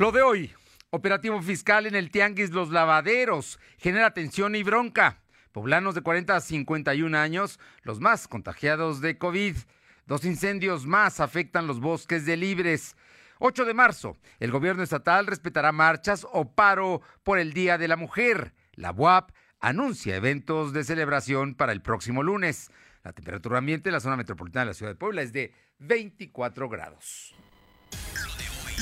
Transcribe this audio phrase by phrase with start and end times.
[0.00, 0.50] Lo de hoy,
[0.88, 5.18] operativo fiscal en el Tianguis Los Lavaderos, genera tensión y bronca.
[5.52, 9.56] Poblanos de 40 a 51 años, los más contagiados de COVID.
[10.06, 12.96] Dos incendios más afectan los bosques de Libres.
[13.40, 17.96] 8 de marzo, el gobierno estatal respetará marchas o paro por el Día de la
[17.96, 18.54] Mujer.
[18.72, 22.70] La UAP anuncia eventos de celebración para el próximo lunes.
[23.04, 26.70] La temperatura ambiente en la zona metropolitana de la ciudad de Puebla es de 24
[26.70, 27.34] grados.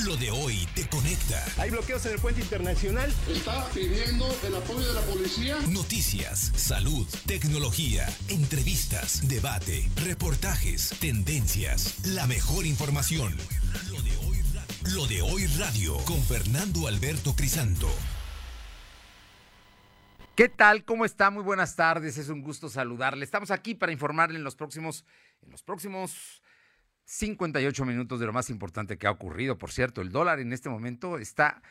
[0.05, 1.43] Lo de hoy te conecta.
[1.57, 3.13] Hay bloqueos en el puente internacional.
[3.27, 5.57] Está pidiendo el apoyo de la policía.
[5.69, 13.35] Noticias, salud, tecnología, entrevistas, debate, reportajes, tendencias, la mejor información.
[13.89, 14.37] Lo de hoy,
[14.93, 17.89] Lo de hoy radio con Fernando Alberto Crisanto.
[20.35, 20.85] ¿Qué tal?
[20.85, 21.29] ¿Cómo está?
[21.29, 22.17] Muy buenas tardes.
[22.17, 23.25] Es un gusto saludarle.
[23.25, 25.03] Estamos aquí para informarle en los próximos,
[25.41, 26.41] en los próximos
[27.11, 29.57] 58 minutos de lo más importante que ha ocurrido.
[29.57, 31.63] Por cierto, el dólar en este momento está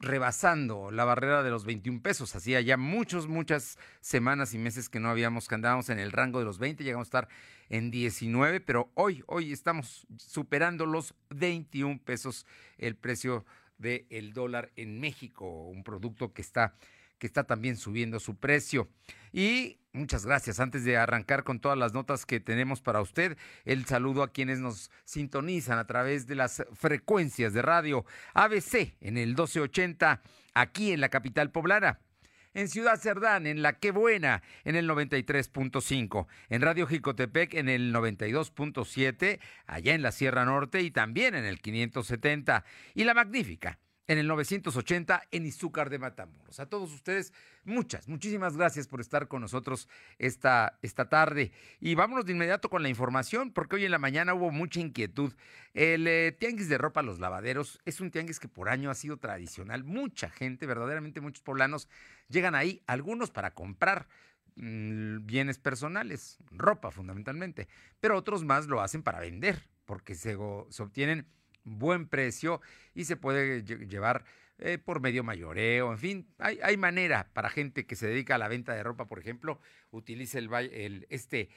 [0.00, 2.34] rebasando la barrera de los 21 pesos.
[2.34, 6.40] Hacía ya muchos, muchas semanas y meses que no habíamos, que andábamos en el rango
[6.40, 7.28] de los 20, llegamos a estar
[7.68, 12.44] en 19, pero hoy, hoy estamos superando los 21 pesos
[12.78, 13.44] el precio
[13.76, 16.74] del dólar en México, un producto que está
[17.18, 18.88] que está también subiendo su precio.
[19.32, 20.60] Y muchas gracias.
[20.60, 24.60] Antes de arrancar con todas las notas que tenemos para usted, el saludo a quienes
[24.60, 30.22] nos sintonizan a través de las frecuencias de radio ABC en el 1280,
[30.54, 32.00] aquí en la capital poblana
[32.54, 37.94] en Ciudad Cerdán, en La Qué Buena, en el 93.5, en Radio Jicotepec, en el
[37.94, 43.78] 92.7, allá en la Sierra Norte y también en el 570, y La Magnífica,
[44.08, 46.58] en el 980 en Izúcar de Matamoros.
[46.58, 47.32] A todos ustedes,
[47.64, 49.86] muchas, muchísimas gracias por estar con nosotros
[50.18, 51.52] esta, esta tarde.
[51.78, 55.34] Y vámonos de inmediato con la información, porque hoy en la mañana hubo mucha inquietud.
[55.74, 59.18] El eh, tianguis de ropa Los Lavaderos es un tianguis que por año ha sido
[59.18, 59.84] tradicional.
[59.84, 61.86] Mucha gente, verdaderamente muchos poblanos,
[62.28, 64.08] llegan ahí, algunos para comprar
[64.56, 67.68] mm, bienes personales, ropa fundamentalmente,
[68.00, 70.34] pero otros más lo hacen para vender, porque se,
[70.70, 71.26] se obtienen
[71.68, 72.60] buen precio
[72.94, 74.24] y se puede llevar
[74.58, 78.38] eh, por medio mayoreo, en fin, hay, hay, manera para gente que se dedica a
[78.38, 81.48] la venta de ropa, por ejemplo, utilice el, el este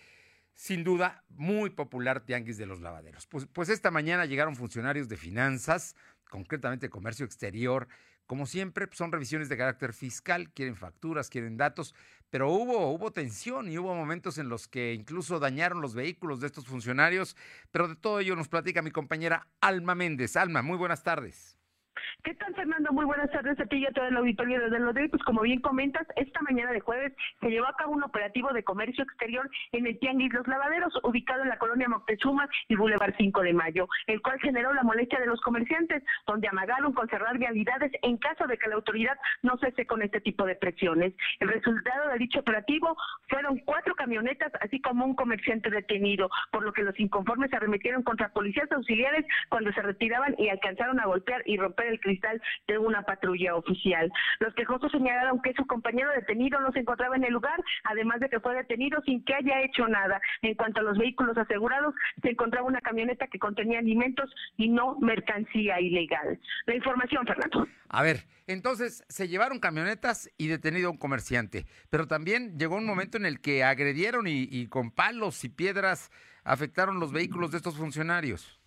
[0.53, 3.25] sin duda muy popular tianguis de los lavaderos.
[3.25, 5.95] Pues, pues esta mañana llegaron funcionarios de finanzas,
[6.29, 7.87] concretamente comercio exterior,
[8.31, 11.93] como siempre, son revisiones de carácter fiscal, quieren facturas, quieren datos,
[12.31, 16.47] pero hubo, hubo tensión y hubo momentos en los que incluso dañaron los vehículos de
[16.47, 17.35] estos funcionarios.
[17.71, 20.37] Pero de todo ello nos platica mi compañera Alma Méndez.
[20.37, 21.57] Alma, muy buenas tardes.
[22.23, 22.93] ¿Qué tal, Fernando?
[22.93, 25.59] Muy buenas tardes a ti y a todo el auditorio de Los Pues como bien
[25.59, 29.87] comentas, esta mañana de jueves se llevó a cabo un operativo de comercio exterior en
[29.87, 34.21] el Tianguis Los Lavaderos, ubicado en la colonia Moctezuma y Boulevard 5 de Mayo, el
[34.21, 38.55] cual generó la molestia de los comerciantes, donde amagaron con cerrar vialidades en caso de
[38.59, 41.13] que la autoridad no cese con este tipo de presiones.
[41.39, 42.95] El resultado de dicho operativo
[43.29, 48.03] fueron cuatro camionetas, así como un comerciante detenido, por lo que los inconformes se arremetieron
[48.03, 52.77] contra policías auxiliares cuando se retiraban y alcanzaron a golpear y romper el cristal de
[52.77, 54.11] una patrulla oficial.
[54.39, 58.29] Los quejosos señalaron que su compañero detenido no se encontraba en el lugar, además de
[58.29, 60.19] que fue detenido sin que haya hecho nada.
[60.41, 64.97] En cuanto a los vehículos asegurados, se encontraba una camioneta que contenía alimentos y no
[64.99, 66.39] mercancía ilegal.
[66.65, 67.67] La información, Fernando.
[67.89, 72.85] A ver, entonces se llevaron camionetas y detenido a un comerciante, pero también llegó un
[72.85, 76.11] momento en el que agredieron y, y con palos y piedras
[76.43, 78.60] afectaron los vehículos de estos funcionarios.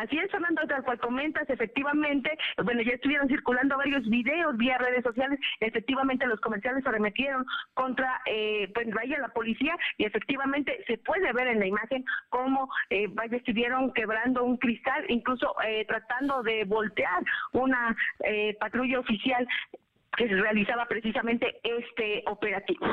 [0.00, 2.30] Así es, Fernando, tal cual comentas, efectivamente,
[2.64, 7.44] bueno, ya estuvieron circulando varios videos vía redes sociales, efectivamente los comerciales se arremetieron
[7.74, 12.70] contra, eh, pues vaya la policía y efectivamente se puede ver en la imagen cómo,
[12.88, 17.22] eh, vaya, estuvieron quebrando un cristal, incluso eh, tratando de voltear
[17.52, 17.94] una
[18.24, 19.46] eh, patrulla oficial
[20.16, 22.86] que realizaba precisamente este operativo.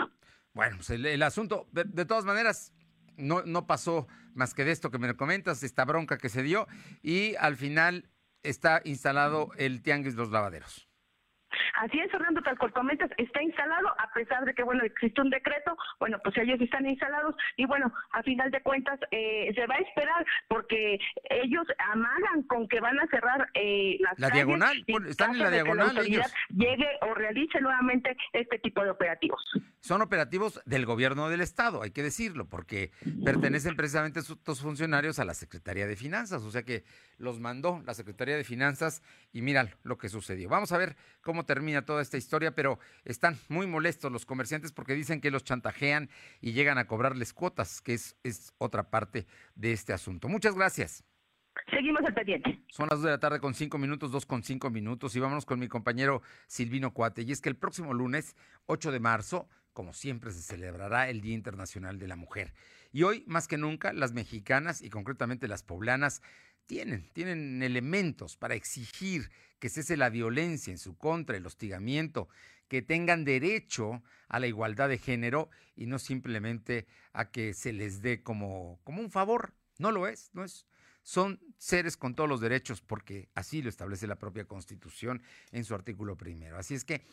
[0.53, 2.73] Bueno, pues el, asunto, de todas maneras,
[3.17, 6.67] no, no pasó más que de esto que me comentas, esta bronca que se dio,
[7.01, 8.09] y al final
[8.43, 10.87] está instalado el Tianguis Los Lavaderos.
[11.77, 15.29] Así es, Fernando, tal cual comentas, está instalado, a pesar de que, bueno, existe un
[15.29, 19.75] decreto, bueno, pues ellos están instalados y, bueno, a final de cuentas, eh, se va
[19.75, 20.97] a esperar porque
[21.29, 25.93] ellos amagan con que van a cerrar eh, las la diagonal, están en la diagonal.
[25.93, 26.33] la ellos.
[26.49, 29.39] llegue o realice nuevamente este tipo de operativos.
[29.79, 32.89] Son operativos del gobierno del Estado, hay que decirlo, porque
[33.23, 36.85] pertenecen precisamente estos funcionarios a la Secretaría de Finanzas, o sea que
[37.19, 40.49] los mandó la Secretaría de Finanzas y miran lo que sucedió.
[40.49, 44.93] Vamos a ver cómo termina toda esta historia, pero están muy molestos los comerciantes porque
[44.93, 46.09] dicen que los chantajean
[46.41, 50.27] y llegan a cobrarles cuotas, que es, es otra parte de este asunto.
[50.27, 51.03] Muchas gracias.
[51.69, 52.63] Seguimos al pendiente.
[52.69, 55.45] Son las 2 de la tarde con 5 minutos, 2 con 5 minutos y vámonos
[55.45, 57.23] con mi compañero Silvino Cuate.
[57.23, 58.35] Y es que el próximo lunes,
[58.67, 62.53] 8 de marzo, como siempre, se celebrará el Día Internacional de la Mujer.
[62.91, 66.21] Y hoy, más que nunca, las mexicanas y concretamente las poblanas
[66.67, 72.29] tienen, tienen elementos para exigir que cese la violencia en su contra, el hostigamiento,
[72.67, 78.01] que tengan derecho a la igualdad de género y no simplemente a que se les
[78.01, 79.53] dé como, como un favor.
[79.79, 80.67] No lo es, no es.
[81.01, 85.73] Son seres con todos los derechos porque así lo establece la propia Constitución en su
[85.73, 86.57] artículo primero.
[86.57, 87.05] Así es que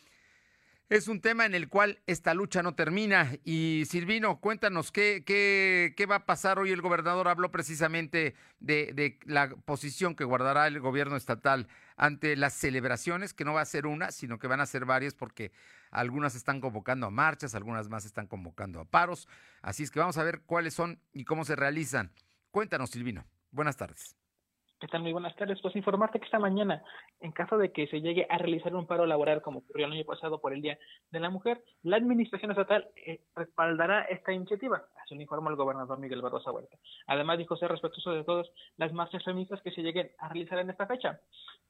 [0.89, 3.31] es un tema en el cual esta lucha no termina.
[3.43, 6.71] Y Silvino, cuéntanos qué, qué, qué va a pasar hoy.
[6.71, 11.67] El gobernador habló precisamente de, de, la posición que guardará el gobierno estatal
[11.97, 15.15] ante las celebraciones, que no va a ser una, sino que van a ser varias
[15.15, 15.51] porque
[15.89, 19.27] algunas están convocando a marchas, algunas más están convocando a paros.
[19.61, 22.11] Así es que vamos a ver cuáles son y cómo se realizan.
[22.51, 23.25] Cuéntanos, Silvino.
[23.51, 24.15] Buenas tardes.
[24.77, 25.03] ¿Qué tal?
[25.03, 25.61] Muy buenas tardes.
[25.61, 26.83] Pues informarte que esta mañana,
[27.21, 30.03] en caso de que se llegue a realizar un paro laboral como ocurrió el año
[30.03, 30.77] pasado por el Día
[31.11, 35.97] de la Mujer, la Administración Estatal eh, respaldará esta iniciativa, así lo informó el gobernador
[35.97, 36.77] Miguel Barroso Huerta.
[37.07, 40.69] Además, dijo ser respetuoso de todas las marchas feministas que se lleguen a realizar en
[40.69, 41.21] esta fecha.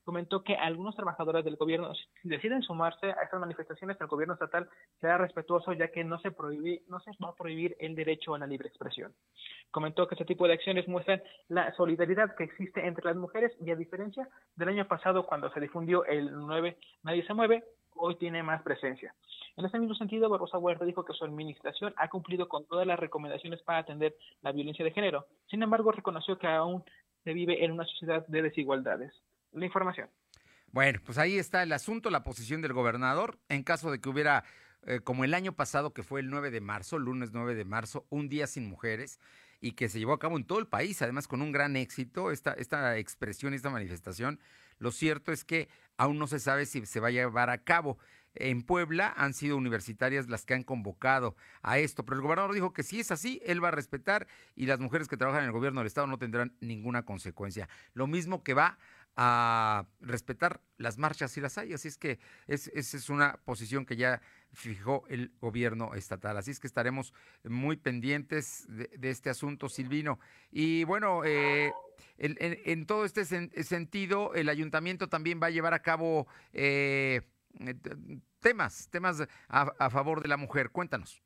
[0.03, 4.67] Comentó que algunos trabajadores del gobierno, si deciden sumarse a estas manifestaciones, el gobierno estatal
[4.99, 8.39] será respetuoso ya que no se, prohibir, no se va a prohibir el derecho a
[8.39, 9.13] la libre expresión.
[9.71, 13.71] Comentó que este tipo de acciones muestran la solidaridad que existe entre las mujeres y
[13.71, 17.63] a diferencia del año pasado cuando se difundió el 9 Nadie se mueve,
[17.95, 19.13] hoy tiene más presencia.
[19.57, 22.99] En ese mismo sentido, Barrosa Huerta dijo que su administración ha cumplido con todas las
[22.99, 25.27] recomendaciones para atender la violencia de género.
[25.49, 26.83] Sin embargo, reconoció que aún
[27.23, 29.13] se vive en una sociedad de desigualdades.
[29.53, 30.09] La información.
[30.71, 33.39] Bueno, pues ahí está el asunto, la posición del gobernador.
[33.47, 34.43] En caso de que hubiera,
[34.85, 38.05] eh, como el año pasado, que fue el 9 de marzo, lunes 9 de marzo,
[38.09, 39.21] un día sin mujeres,
[39.65, 42.29] y que se llevó a cabo en todo el país, además con un gran éxito,
[42.29, 44.39] esta, esta expresión, esta manifestación.
[44.77, 47.97] Lo cierto es que aún no se sabe si se va a llevar a cabo.
[48.35, 52.73] En Puebla han sido universitarias las que han convocado a esto, pero el gobernador dijo
[52.73, 55.51] que si es así, él va a respetar y las mujeres que trabajan en el
[55.51, 57.67] gobierno del Estado no tendrán ninguna consecuencia.
[57.95, 58.77] Lo mismo que va
[59.17, 61.73] a respetar las marchas y las hay.
[61.73, 64.21] Así es que esa es una posición que ya
[64.55, 66.37] fijó el gobierno estatal.
[66.37, 67.13] Así es que estaremos
[67.43, 70.19] muy pendientes de, este asunto, Silvino.
[70.51, 71.71] Y bueno, eh,
[72.17, 77.21] en, todo este sen sentido, el ayuntamiento también va a llevar a cabo eh,
[78.39, 80.71] temas, temas a, a favor de la mujer.
[80.71, 81.21] Cuéntanos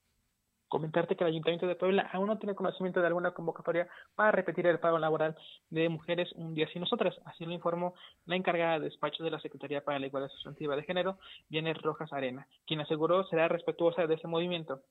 [0.70, 4.66] comentarte que el Ayuntamiento de Puebla aún no tiene conocimiento de alguna convocatoria para repetir
[4.68, 5.36] el pago laboral
[5.70, 7.16] de mujeres un día sin nosotras.
[7.26, 7.94] Así lo informó
[8.26, 11.18] la encargada de despacho de la Secretaría para la Igualdad Sustantiva de Género,
[11.50, 14.82] Vienes Rojas Arena, quien aseguró será respetuosa de ese movimiento.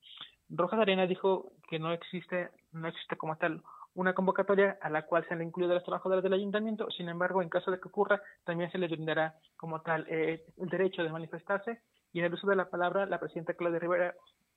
[0.49, 3.61] Rojas Arena dijo que no existe, no existe como tal
[3.95, 6.89] una convocatoria a la cual se han incluido los trabajadores del ayuntamiento.
[6.91, 10.69] Sin embargo, en caso de que ocurra, también se les brindará como tal eh, el
[10.69, 11.81] derecho de manifestarse.
[12.13, 14.15] Y en el uso de la palabra, la presidenta Claudia Rivera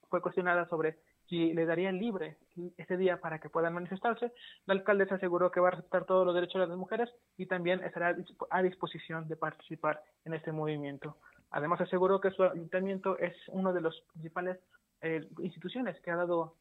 [0.09, 0.99] fue cuestionada sobre
[1.29, 2.37] si le darían libre
[2.77, 4.33] ese día para que puedan manifestarse.
[4.67, 7.83] La alcaldesa aseguró que va a respetar todos los derechos de las mujeres y también
[7.85, 8.17] estará
[8.51, 11.17] a disposición de participar en este movimiento.
[11.51, 14.59] Además aseguró que su ayuntamiento es uno de los principales
[15.03, 16.55] eh, instituciones que ha dado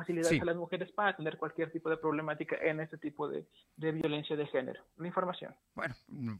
[0.00, 0.40] facilidades sí.
[0.40, 4.36] a las mujeres para atender cualquier tipo de problemática en este tipo de, de, violencia
[4.36, 4.82] de género.
[4.96, 5.54] La información.
[5.74, 5.94] Bueno,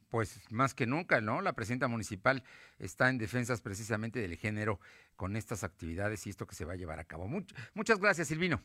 [0.08, 1.40] pues más que nunca, ¿no?
[1.40, 2.42] La presidenta municipal
[2.78, 4.80] está en defensas precisamente del género
[5.16, 7.28] con estas actividades y esto que se va a llevar a cabo.
[7.28, 8.60] Much muchas gracias, Silvino.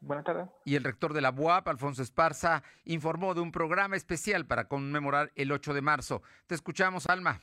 [0.00, 0.48] Buenas tardes.
[0.64, 5.30] Y el rector de la UAP, Alfonso Esparza, informó de un programa especial para conmemorar
[5.36, 6.22] el 8 de marzo.
[6.46, 7.40] Te escuchamos, Alma.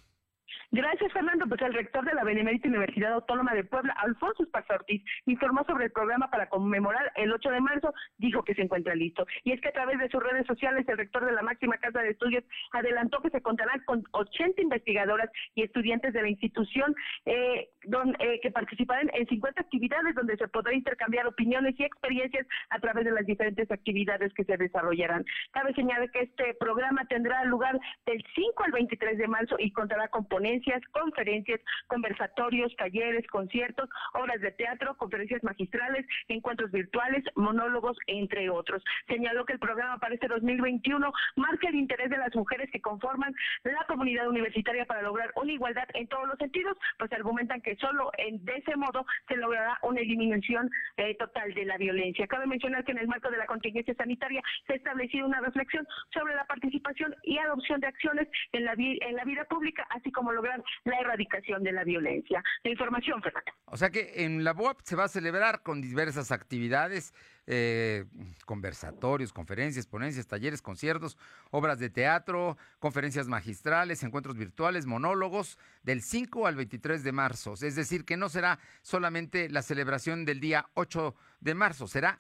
[0.72, 1.48] Gracias, Fernando.
[1.48, 5.86] Pues el rector de la Benemérita Universidad Autónoma de Puebla, Alfonso Esparza Ortiz, informó sobre
[5.86, 9.26] el programa para conmemorar el 8 de marzo, dijo que se encuentra listo.
[9.44, 12.02] Y es que a través de sus redes sociales, el rector de la máxima casa
[12.02, 16.94] de estudios adelantó que se contará con 80 investigadoras y estudiantes de la institución
[17.26, 22.46] eh, don, eh, que participarán en 50 actividades donde se podrá intercambiar opiniones y experiencias
[22.70, 25.26] a través de las diferentes actividades que se desarrollarán.
[25.50, 30.10] Cabe señalar que este programa tendrá lugar del 5 al 23 de marzo y contará
[30.10, 30.59] con ponencias,
[30.92, 38.84] conferencias, conversatorios, talleres, conciertos, obras de teatro, conferencias magistrales, encuentros virtuales, monólogos, entre otros.
[39.08, 43.34] Señaló que el programa para este 2021 marca el interés de las mujeres que conforman
[43.64, 48.12] la comunidad universitaria para lograr una igualdad en todos los sentidos, pues argumentan que solo
[48.18, 52.28] en, de ese modo se logrará una eliminación eh, total de la violencia.
[52.28, 55.86] Cabe mencionar que en el marco de la contingencia sanitaria se ha establecido una reflexión
[56.14, 60.32] sobre la participación y adopción de acciones en la, en la vida pública, así como
[60.32, 60.49] lograr
[60.84, 62.44] la erradicación de la violencia.
[62.64, 63.52] La información, Fernando.
[63.66, 67.14] O sea que en la BOAP se va a celebrar con diversas actividades,
[67.48, 68.06] eh,
[68.46, 71.18] conversatorios, conferencias, ponencias, talleres, conciertos,
[71.52, 77.54] obras de teatro, conferencias magistrales, encuentros virtuales, monólogos, del 5 al 23 de marzo.
[77.54, 82.20] Es decir, que no será solamente la celebración del día 8 de marzo, será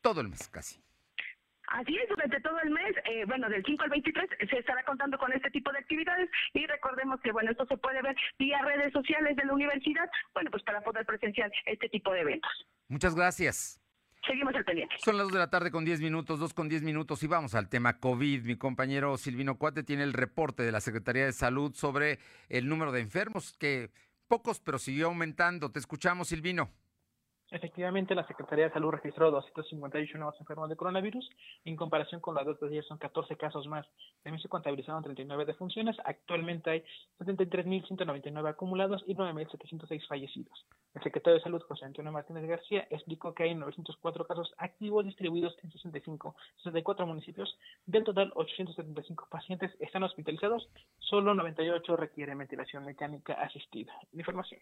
[0.00, 0.84] todo el mes casi.
[1.68, 5.18] Así es, durante todo el mes, eh, bueno, del 5 al 23 se estará contando
[5.18, 8.92] con este tipo de actividades y recordemos que, bueno, esto se puede ver vía redes
[8.92, 12.50] sociales de la universidad, bueno, pues para poder presenciar este tipo de eventos.
[12.88, 13.80] Muchas gracias.
[14.26, 14.94] Seguimos al pendiente.
[15.04, 17.54] Son las 2 de la tarde con 10 minutos, 2 con 10 minutos y vamos
[17.54, 18.44] al tema COVID.
[18.44, 22.18] Mi compañero Silvino Cuate tiene el reporte de la Secretaría de Salud sobre
[22.48, 23.90] el número de enfermos, que
[24.26, 25.70] pocos, pero siguió aumentando.
[25.70, 26.70] Te escuchamos, Silvino.
[27.54, 31.30] Efectivamente, la Secretaría de Salud registró 258 nuevos enfermos de coronavirus.
[31.64, 33.86] En comparación con las dos de ayer, son 14 casos más.
[34.24, 35.96] También se contabilizaron 39 defunciones.
[36.04, 36.84] Actualmente hay
[37.20, 40.66] 73.199 acumulados y 9.706 fallecidos.
[40.94, 45.56] El secretario de Salud, José Antonio Martínez García, explicó que hay 904 casos activos distribuidos
[45.62, 47.56] en 65, 64 municipios.
[47.86, 50.68] Del total, 875 pacientes están hospitalizados.
[50.98, 53.92] Solo 98 requieren ventilación mecánica asistida.
[54.12, 54.60] Información.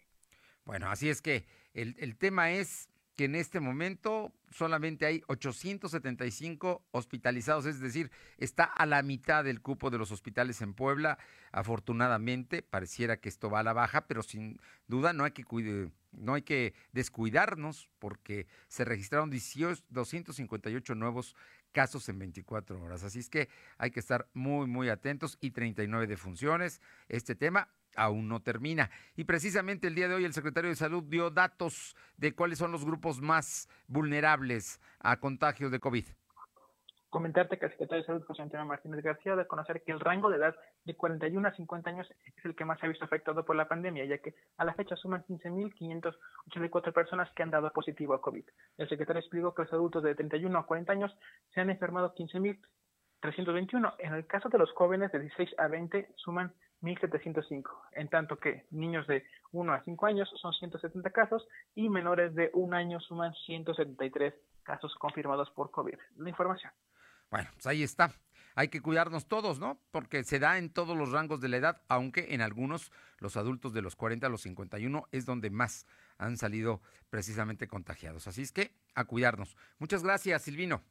[0.65, 6.83] Bueno, así es que el, el, tema es que en este momento solamente hay 875
[6.91, 11.17] hospitalizados, es decir, está a la mitad del cupo de los hospitales en Puebla.
[11.51, 15.43] Afortunadamente, pareciera que esto va a la baja, pero sin duda no hay que,
[16.11, 21.35] no hay que descuidarnos porque se registraron 18, 258 nuevos
[21.71, 23.03] casos en 24 horas.
[23.03, 26.81] Así es que hay que estar muy, muy atentos y 39 defunciones.
[27.09, 28.89] Este tema aún no termina.
[29.15, 32.71] Y precisamente el día de hoy el secretario de Salud dio datos de cuáles son
[32.71, 36.05] los grupos más vulnerables a contagios de COVID.
[37.13, 40.31] Comentarte que el secretario de Salud, José Antonio Martínez García, de conocer que el rango
[40.31, 43.45] de edad de 41 a 50 años es el que más se ha visto afectado
[43.45, 48.15] por la pandemia, ya que a la fecha suman 15.584 personas que han dado positivo
[48.15, 48.43] a COVID.
[48.77, 51.15] El secretario explicó que los adultos de 31 a 40 años
[51.53, 53.93] se han enfermado 15.321.
[53.99, 56.51] En el caso de los jóvenes de 16 a 20 suman
[56.83, 57.63] 1.705,
[57.93, 62.51] en tanto que niños de 1 a 5 años son 170 casos y menores de
[62.53, 65.97] un año suman 173 casos confirmados por COVID.
[66.17, 66.71] La información.
[67.31, 68.13] Bueno, pues ahí está.
[68.55, 69.79] Hay que cuidarnos todos, ¿no?
[69.91, 73.73] Porque se da en todos los rangos de la edad, aunque en algunos, los adultos
[73.73, 75.87] de los 40 a los 51, es donde más
[76.17, 78.27] han salido precisamente contagiados.
[78.27, 79.57] Así es que a cuidarnos.
[79.79, 80.83] Muchas gracias, Silvino.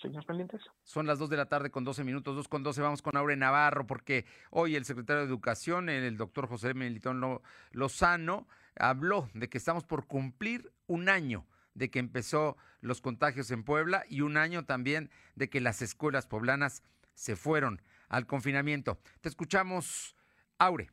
[0.00, 0.62] Señores pendientes.
[0.82, 2.80] Son las 2 de la tarde con 12 minutos, 2 con 12.
[2.80, 7.40] Vamos con Aure Navarro, porque hoy el secretario de Educación, el doctor José Melitón
[7.72, 13.62] Lozano, habló de que estamos por cumplir un año de que empezó los contagios en
[13.62, 16.82] Puebla y un año también de que las escuelas poblanas
[17.14, 18.98] se fueron al confinamiento.
[19.20, 20.16] Te escuchamos,
[20.58, 20.90] Aure.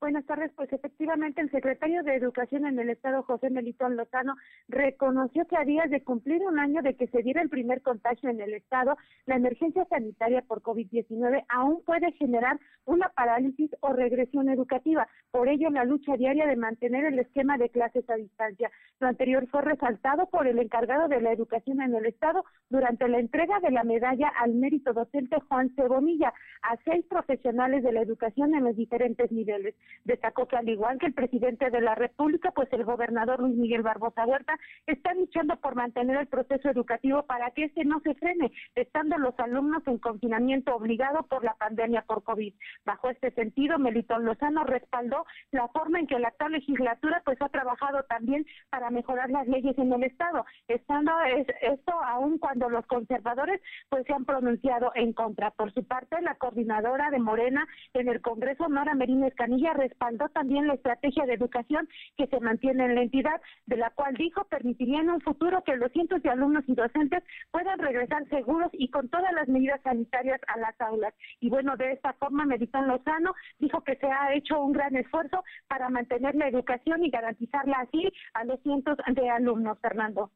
[0.00, 0.52] Buenas tardes.
[0.54, 4.36] Pues efectivamente el secretario de Educación en el Estado, José Melitón Lozano,
[4.68, 8.30] reconoció que a días de cumplir un año de que se diera el primer contagio
[8.30, 14.48] en el Estado, la emergencia sanitaria por COVID-19 aún puede generar una parálisis o regresión
[14.48, 15.08] educativa.
[15.32, 18.70] Por ello, la lucha diaria de mantener el esquema de clases a distancia.
[19.00, 23.18] Lo anterior fue resaltado por el encargado de la educación en el Estado durante la
[23.18, 28.54] entrega de la medalla al mérito docente Juan Cebonilla a seis profesionales de la educación
[28.54, 29.74] en los diferentes niveles.
[30.04, 33.82] Destacó que al igual que el presidente de la República, pues el gobernador Luis Miguel
[33.82, 38.52] Barbosa Huerta está luchando por mantener el proceso educativo para que este no se frene,
[38.74, 42.54] estando los alumnos en confinamiento obligado por la pandemia por COVID.
[42.84, 47.48] Bajo este sentido, Melitón Lozano respaldó la forma en que la actual legislatura pues ha
[47.48, 51.12] trabajado también para mejorar las leyes en el Estado, estando
[51.60, 55.50] esto aún cuando los conservadores pues se han pronunciado en contra.
[55.50, 60.66] Por su parte, la coordinadora de Morena en el Congreso, Nora Merino Escanilla, respaldó también
[60.66, 65.00] la estrategia de educación que se mantiene en la entidad, de la cual dijo permitiría
[65.00, 69.08] en un futuro que los cientos de alumnos y docentes puedan regresar seguros y con
[69.08, 71.14] todas las medidas sanitarias a las aulas.
[71.40, 75.44] Y bueno, de esta forma, Meditán Lozano dijo que se ha hecho un gran esfuerzo
[75.68, 80.32] para mantener la educación y garantizarla así a los cientos de alumnos, Fernando.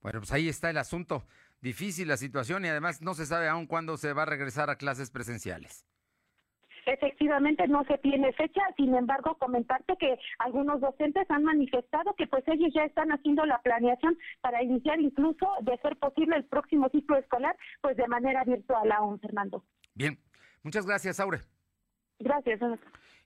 [0.00, 1.26] Bueno, pues ahí está el asunto.
[1.60, 4.76] Difícil la situación y además no se sabe aún cuándo se va a regresar a
[4.76, 5.84] clases presenciales.
[6.90, 12.42] Efectivamente no se tiene fecha, sin embargo comentarte que algunos docentes han manifestado que pues
[12.48, 17.16] ellos ya están haciendo la planeación para iniciar incluso de ser posible el próximo ciclo
[17.16, 19.64] escolar pues de manera virtual aún, Fernando.
[19.94, 20.18] Bien,
[20.64, 21.38] muchas gracias, Aure.
[22.18, 22.60] Gracias.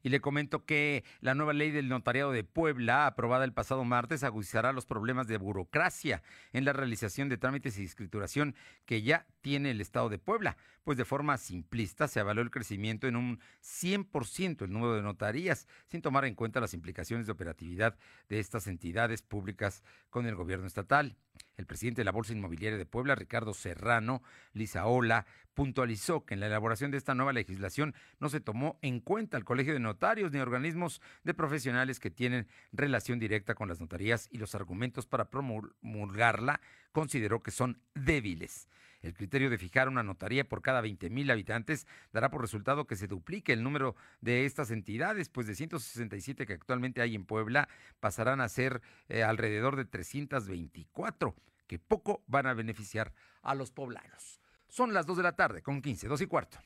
[0.02, 4.25] Y le comento que la nueva ley del notariado de Puebla, aprobada el pasado martes,
[4.25, 8.54] agudizará los problemas de burocracia en la realización de trámites y escrituración
[8.85, 13.06] que ya tiene el Estado de Puebla, pues de forma simplista se avaló el crecimiento
[13.06, 17.94] en un 100% el número de notarías, sin tomar en cuenta las implicaciones de operatividad
[18.30, 21.14] de estas entidades públicas con el gobierno estatal.
[21.58, 24.22] El presidente de la Bolsa Inmobiliaria de Puebla, Ricardo Serrano
[24.54, 29.36] Lizaola, puntualizó que en la elaboración de esta nueva legislación no se tomó en cuenta
[29.36, 34.26] el Colegio de Notarios ni organismos de profesionales que tienen relación directa con las notarías
[34.32, 38.68] y los argumentos para promulgarla consideró que son débiles.
[39.04, 42.96] El criterio de fijar una notaría por cada 20 mil habitantes dará por resultado que
[42.96, 47.68] se duplique el número de estas entidades, pues de 167 que actualmente hay en Puebla
[48.00, 48.80] pasarán a ser
[49.11, 54.40] eh, alrededor de 324, que poco van a beneficiar a los poblanos.
[54.68, 56.58] Son las 2 de la tarde con 15, 2 y cuarto.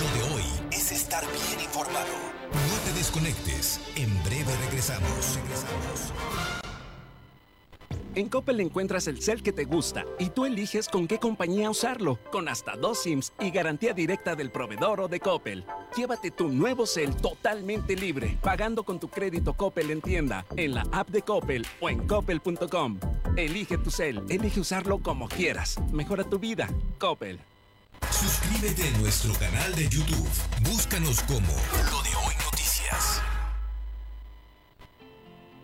[0.00, 2.06] Lo de hoy es estar bien informado.
[2.52, 3.80] No te desconectes.
[3.96, 5.40] En breve regresamos.
[5.42, 6.65] Regresamos.
[8.16, 12.18] En Coppel encuentras el cel que te gusta y tú eliges con qué compañía usarlo,
[12.32, 15.66] con hasta dos SIMs y garantía directa del proveedor o de Coppel.
[15.94, 20.86] Llévate tu nuevo cel totalmente libre, pagando con tu crédito Coppel en tienda, en la
[20.92, 22.98] app de Coppel o en coppel.com.
[23.36, 25.76] Elige tu cel, elige usarlo como quieras.
[25.92, 26.70] Mejora tu vida.
[26.98, 27.38] Coppel.
[28.10, 30.26] Suscríbete a nuestro canal de YouTube.
[30.62, 31.52] Búscanos como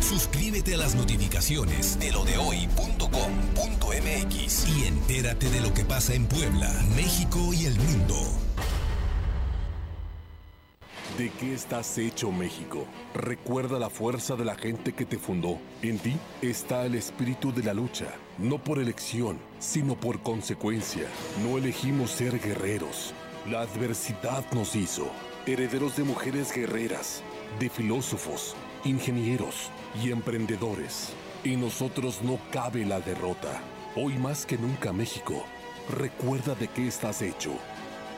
[0.00, 2.38] Suscríbete a las notificaciones de lo de
[4.66, 8.14] y entérate de lo que pasa en Puebla, México y el mundo.
[11.18, 12.86] ¿De qué estás hecho México?
[13.14, 15.58] Recuerda la fuerza de la gente que te fundó.
[15.82, 18.06] En ti está el espíritu de la lucha,
[18.38, 21.08] no por elección, sino por consecuencia.
[21.42, 23.12] No elegimos ser guerreros.
[23.50, 25.10] La adversidad nos hizo,
[25.46, 27.22] herederos de mujeres guerreras,
[27.58, 28.54] de filósofos,
[28.88, 29.70] ingenieros
[30.02, 31.10] y emprendedores.
[31.44, 33.60] En nosotros no cabe la derrota.
[33.94, 35.44] Hoy más que nunca México,
[35.90, 37.52] recuerda de qué estás hecho.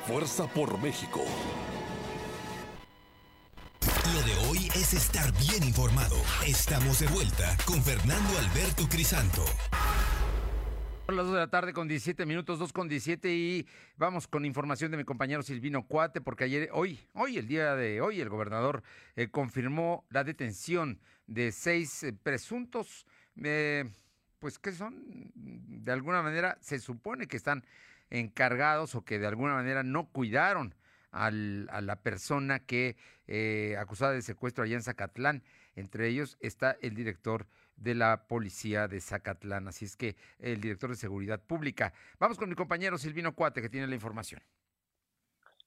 [0.06, 1.20] Fuerza por México.
[4.14, 6.16] Lo de hoy es estar bien informado.
[6.46, 9.44] Estamos de vuelta con Fernando Alberto Crisanto.
[11.11, 14.44] Son las 2 de la tarde con 17 minutos, 2 con 17 y vamos con
[14.44, 18.29] información de mi compañero Silvino Cuate porque ayer, hoy, hoy, el día de hoy, el
[18.29, 18.85] gobernador
[19.16, 23.07] eh, confirmó la detención de seis eh, presuntos,
[23.42, 23.90] eh,
[24.38, 27.64] pues que son, de alguna manera, se supone que están
[28.11, 30.77] encargados o que de alguna manera no cuidaron
[31.11, 32.96] a la persona que
[33.81, 35.42] acusada de secuestro allá en Zacatlán.
[35.75, 37.49] Entre ellos está el director
[37.81, 41.93] de la policía de Zacatlán, así es que el director de seguridad pública.
[42.21, 44.40] Vamos con mi compañero Silvino Cuate que tiene la información.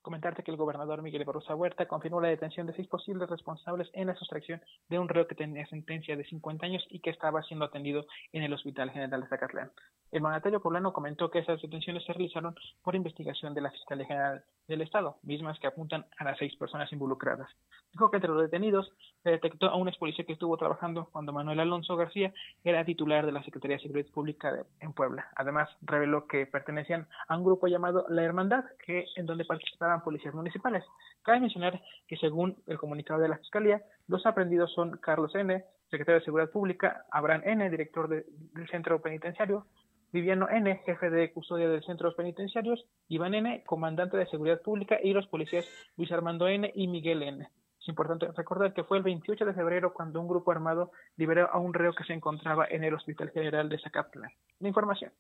[0.03, 4.07] Comentarte que el gobernador Miguel Barrosa Huerta confirmó la detención de seis posibles responsables en
[4.07, 7.65] la sustracción de un reo que tenía sentencia de 50 años y que estaba siendo
[7.65, 9.71] atendido en el Hospital General de Zacatlán.
[10.13, 14.43] El mandatario poblano comentó que esas detenciones se realizaron por investigación de la Fiscalía General
[14.67, 17.49] del Estado, mismas que apuntan a las seis personas involucradas.
[17.91, 21.33] Dijo que entre los detenidos se detectó a un ex policía que estuvo trabajando cuando
[21.33, 22.31] Manuel Alonso García
[22.63, 25.27] era titular de la Secretaría de Seguridad Pública en Puebla.
[25.35, 30.35] Además, reveló que pertenecían a un grupo llamado La Hermandad, que en donde participaban policías
[30.35, 30.85] municipales.
[31.23, 36.19] Cabe mencionar que según el comunicado de la Fiscalía, los aprendidos son Carlos N., secretario
[36.19, 39.65] de Seguridad Pública, Abraham N., director de, del centro penitenciario,
[40.13, 45.11] Viviano N., jefe de custodia de centros penitenciarios, Iván N., comandante de seguridad pública, y
[45.11, 46.71] los policías Luis Armando N.
[46.75, 47.49] y Miguel N.
[47.81, 51.57] Es importante recordar que fue el 28 de febrero cuando un grupo armado liberó a
[51.57, 54.31] un reo que se encontraba en el Hospital General de Zacatlán.
[54.59, 55.11] La información.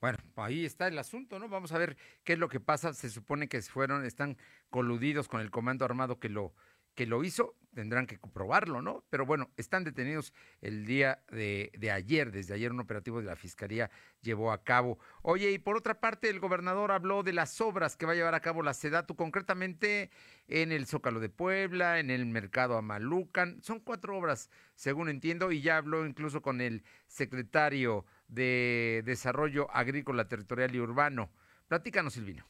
[0.00, 1.48] Bueno, ahí está el asunto, ¿no?
[1.48, 2.92] Vamos a ver qué es lo que pasa.
[2.92, 4.36] Se supone que fueron, están
[4.68, 6.52] coludidos con el comando armado que lo,
[6.94, 9.04] que lo hizo, tendrán que comprobarlo, ¿no?
[9.10, 13.36] Pero bueno, están detenidos el día de, de, ayer, desde ayer un operativo de la
[13.36, 14.98] Fiscalía llevó a cabo.
[15.22, 18.34] Oye, y por otra parte, el gobernador habló de las obras que va a llevar
[18.34, 20.10] a cabo la SEDATU, concretamente
[20.48, 23.62] en el Zócalo de Puebla, en el Mercado Amalucan.
[23.62, 30.28] Son cuatro obras, según entiendo, y ya habló incluso con el secretario de Desarrollo Agrícola,
[30.28, 31.30] Territorial y Urbano.
[31.68, 32.46] Platícanos, Silvino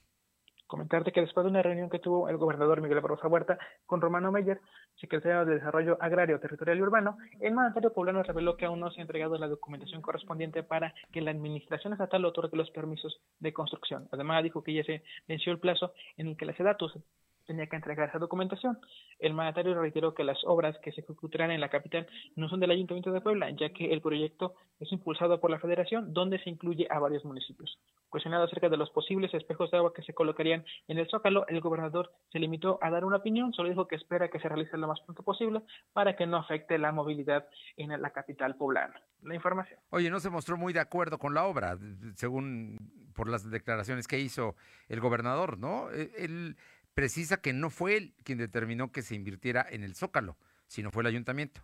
[0.72, 4.32] Comentarte que después de una reunión que tuvo el gobernador Miguel Barroso Huerta con Romano
[4.32, 4.58] Meyer,
[4.94, 8.98] secretario de Desarrollo Agrario, Territorial y Urbano, el mandatario poblano reveló que aún no se
[8.98, 14.08] ha entregado la documentación correspondiente para que la administración estatal otorgue los permisos de construcción.
[14.12, 16.96] Además, dijo que ya se venció el plazo en el que la SEDATUS
[17.46, 18.78] tenía que entregar esa documentación.
[19.18, 22.70] El mandatario reiteró que las obras que se ejecutarán en la capital no son del
[22.70, 26.86] Ayuntamiento de Puebla, ya que el proyecto es impulsado por la Federación, donde se incluye
[26.90, 27.78] a varios municipios.
[28.08, 31.60] Cuestionado acerca de los posibles espejos de agua que se colocarían en el Zócalo, el
[31.60, 34.88] gobernador se limitó a dar una opinión, solo dijo que espera que se realice lo
[34.88, 39.00] más pronto posible para que no afecte la movilidad en la capital poblana.
[39.22, 39.78] La información.
[39.90, 41.78] Oye, no se mostró muy de acuerdo con la obra,
[42.14, 42.76] según
[43.14, 44.56] por las declaraciones que hizo
[44.88, 45.90] el gobernador, ¿no?
[45.90, 46.56] El,
[46.94, 51.02] precisa que no fue él quien determinó que se invirtiera en el Zócalo, sino fue
[51.02, 51.60] el ayuntamiento.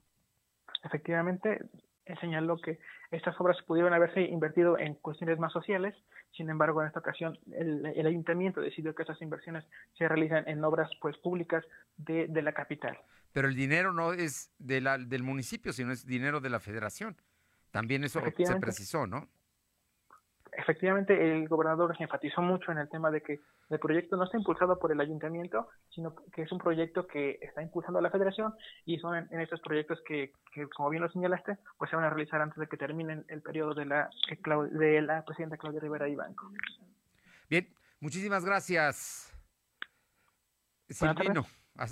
[0.85, 1.61] Efectivamente,
[2.21, 2.79] señaló que
[3.11, 5.95] estas obras pudieron haberse invertido en cuestiones más sociales,
[6.37, 9.65] sin embargo, en esta ocasión el, ayuntamiento decidió que esas inversiones
[9.97, 11.65] se realizan en obras pues públicas
[11.97, 12.99] de, la capital.
[13.33, 17.17] Pero el dinero no es de la, del municipio, sino es dinero de la federación.
[17.71, 19.29] También eso se precisó, ¿no?
[20.57, 24.79] Efectivamente el gobernador enfatizó mucho en el tema de que el proyecto no está impulsado
[24.79, 29.29] por el ayuntamiento, sino que es un proyecto que está impulsando la federación y son
[29.31, 30.33] en, estos proyectos que,
[30.77, 33.75] como bien lo señalaste, pues se van a realizar antes de que termine el periodo
[33.75, 34.11] de la,
[34.71, 36.51] de la presidenta Claudia Rivera y Banco.
[37.49, 37.69] Bien,
[38.01, 39.33] muchísimas gracias.
[40.89, 41.45] Silvino.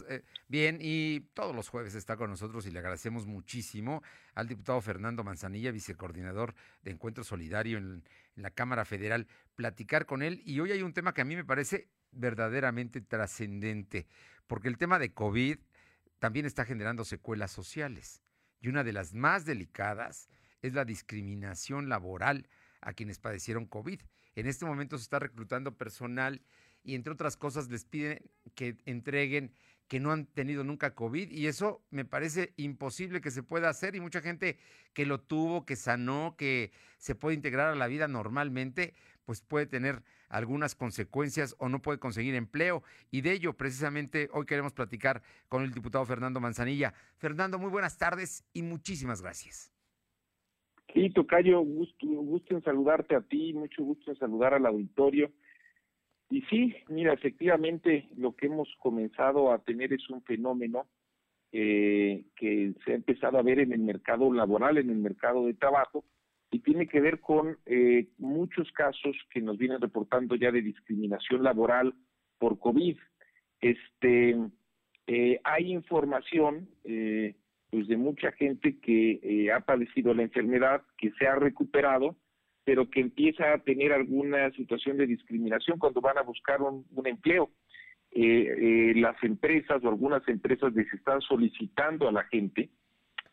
[0.08, 4.02] Eh, bien, y todos los jueves está con nosotros y le agradecemos muchísimo
[4.34, 10.42] al diputado Fernando Manzanilla, vicecoordinador de Encuentro Solidario en, la Cámara Federal, platicar con él.
[10.44, 14.06] Y hoy hay un tema que a mí me parece verdaderamente trascendente,
[14.46, 15.58] porque el tema de COVID
[16.18, 18.22] también está generando secuelas sociales.
[18.60, 20.28] Y una de las más delicadas
[20.60, 22.48] es la discriminación laboral
[22.82, 24.00] a quienes padecieron COVID.
[24.34, 26.42] En este momento se está reclutando personal
[26.82, 28.20] y entre otras cosas les piden
[28.54, 29.52] que entreguen
[29.88, 33.94] que no han tenido nunca COVID y eso me parece imposible que se pueda hacer
[33.94, 34.58] y mucha gente
[34.92, 38.94] que lo tuvo, que sanó, que se puede integrar a la vida normalmente,
[39.24, 44.44] pues puede tener algunas consecuencias o no puede conseguir empleo y de ello precisamente hoy
[44.44, 46.94] queremos platicar con el diputado Fernando Manzanilla.
[47.16, 49.72] Fernando, muy buenas tardes y muchísimas gracias.
[50.92, 55.30] Sí, Tocayo, gusto, gusto en saludarte a ti, mucho gusto en saludar al auditorio
[56.28, 60.86] y sí, mira, efectivamente lo que hemos comenzado a tener es un fenómeno
[61.52, 65.54] eh, que se ha empezado a ver en el mercado laboral, en el mercado de
[65.54, 66.04] trabajo,
[66.50, 71.44] y tiene que ver con eh, muchos casos que nos vienen reportando ya de discriminación
[71.44, 71.94] laboral
[72.38, 72.96] por COVID.
[73.60, 74.36] Este,
[75.06, 76.68] eh, hay información
[77.70, 82.16] pues de mucha gente que ha padecido la enfermedad, que se ha recuperado,
[82.66, 87.52] pero que empieza a tener alguna situación de discriminación cuando van a buscar un, empleo.
[88.10, 92.70] Eh, eh, las empresas o algunas empresas les están solicitando a la gente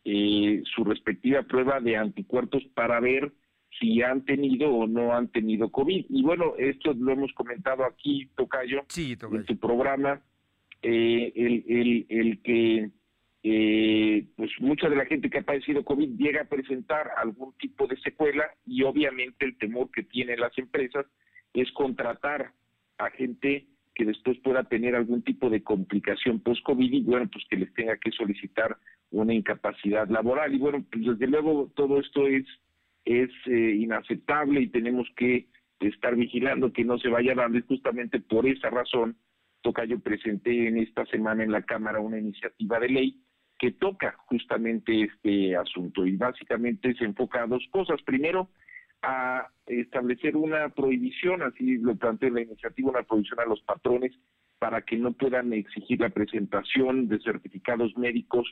[0.05, 3.33] eh, su respectiva prueba de anticuerpos para ver
[3.79, 6.05] si han tenido o no han tenido COVID.
[6.09, 10.21] Y bueno, esto lo hemos comentado aquí, Tocayo, en tu programa,
[10.83, 12.91] el, el, el que
[13.45, 17.88] eh, pues mucha de la gente que ha padecido COVID llega a presentar algún tipo
[17.88, 21.06] de secuela y obviamente el temor que tienen las empresas
[21.53, 22.53] es contratar
[22.97, 27.58] a gente que después pueda tener algún tipo de complicación post-COVID y bueno, pues que
[27.58, 28.77] les tenga que solicitar
[29.12, 30.56] una incapacidad laboral.
[30.56, 32.45] Y bueno, pues desde luego todo esto es,
[33.03, 35.47] es eh, inaceptable y tenemos que
[35.82, 39.17] estar vigilando que no se vaya dando y justamente por esa razón,
[39.62, 43.19] toca yo presenté en esta semana en la Cámara una iniciativa de ley
[43.63, 48.02] que toca justamente este asunto y básicamente se enfoca a dos cosas.
[48.02, 48.49] Primero,
[49.02, 54.12] a establecer una prohibición, así lo plantea la iniciativa, una prohibición a los patrones
[54.60, 58.45] para que no puedan exigir la presentación de certificados médicos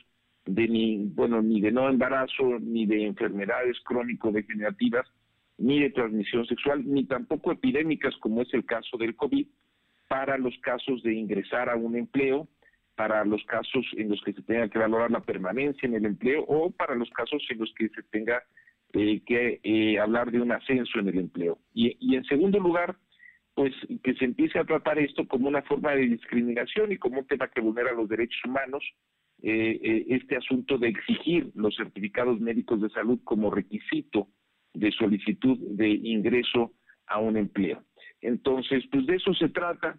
[0.46, 5.06] de ni, bueno, ni de no embarazo, ni de enfermedades crónico-degenerativas,
[5.58, 9.46] ni de transmisión sexual, ni tampoco epidémicas como es el caso del COVID,
[10.08, 12.48] para los casos de ingresar a un empleo
[12.94, 16.44] para los casos en los que se tenga que valorar la permanencia en el empleo
[16.46, 18.42] o para los casos en los que se tenga
[18.92, 21.58] eh, que eh, hablar de un ascenso en el empleo.
[21.72, 22.96] Y, en segundo lugar,
[23.54, 27.26] pues que se empiece a tratar esto como una forma de discriminación y como un
[27.26, 28.84] tema que vulnera los derechos humanos,
[29.42, 34.28] eh, este asunto de exigir los certificados médicos de salud como requisito
[34.74, 36.72] de solicitud de ingreso
[37.06, 37.82] a un empleo.
[38.20, 39.98] Entonces, pues de eso se trata.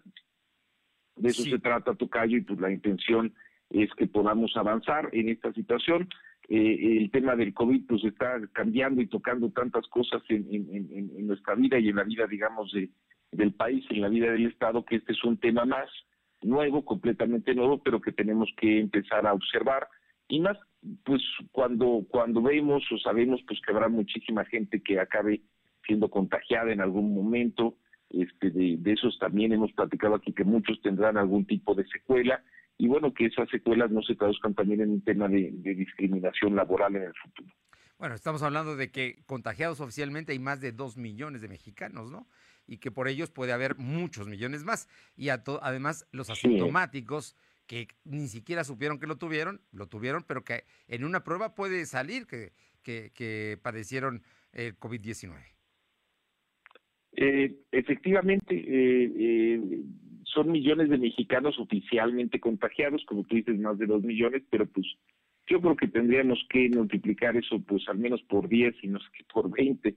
[1.16, 3.32] De eso se trata Tocayo y pues la intención
[3.70, 6.08] es que podamos avanzar en esta situación.
[6.48, 11.78] Eh, el tema del COVID pues está cambiando y tocando tantas cosas en, nuestra vida
[11.78, 12.90] y en la vida, digamos, de,
[13.32, 15.88] del país, en la vida del Estado, que este es un tema más
[16.42, 19.88] nuevo, completamente nuevo, pero que tenemos que empezar a observar
[20.28, 20.58] y más
[21.04, 21.22] pues
[21.52, 25.42] cuando cuando vemos o sabemos pues que habrá muchísima gente que acabe
[25.86, 27.76] siendo contagiada en algún momento
[28.22, 32.42] este de, de esos también hemos platicado aquí que muchos tendrán algún tipo de secuela
[32.76, 36.56] y bueno que esas secuelas no se traduzcan también en un tema de, de discriminación
[36.56, 37.52] laboral en el futuro.
[37.98, 42.28] Bueno, estamos hablando de que contagiados oficialmente hay más de dos millones de mexicanos, ¿no?
[42.66, 44.88] Y que por ellos puede haber muchos millones más.
[45.16, 50.44] Y a además los asintomáticos que ni siquiera supieron que lo tuvieron, lo tuvieron, pero
[50.44, 54.22] que en una prueba puede salir que, que, padecieron
[54.52, 55.53] el COVID-19.
[57.16, 59.60] Eh, efectivamente, eh, eh,
[60.24, 64.86] son millones de mexicanos oficialmente contagiados, como tú dices, más de dos millones, pero pues
[65.46, 69.06] yo creo que tendríamos que multiplicar eso pues al menos por 10 y no sé
[69.16, 69.94] qué por 20.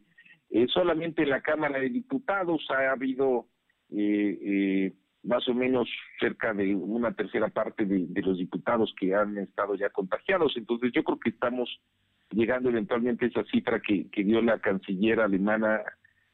[0.50, 3.48] Eh, solamente en la Cámara de Diputados ha habido
[3.90, 9.76] eh, más o menos cerca de una tercera parte de, los diputados que han estado
[9.76, 10.54] ya contagiados.
[10.56, 11.70] Entonces yo creo que estamos
[12.32, 15.82] llegando eventualmente a esa cifra que dio la canciller alemana,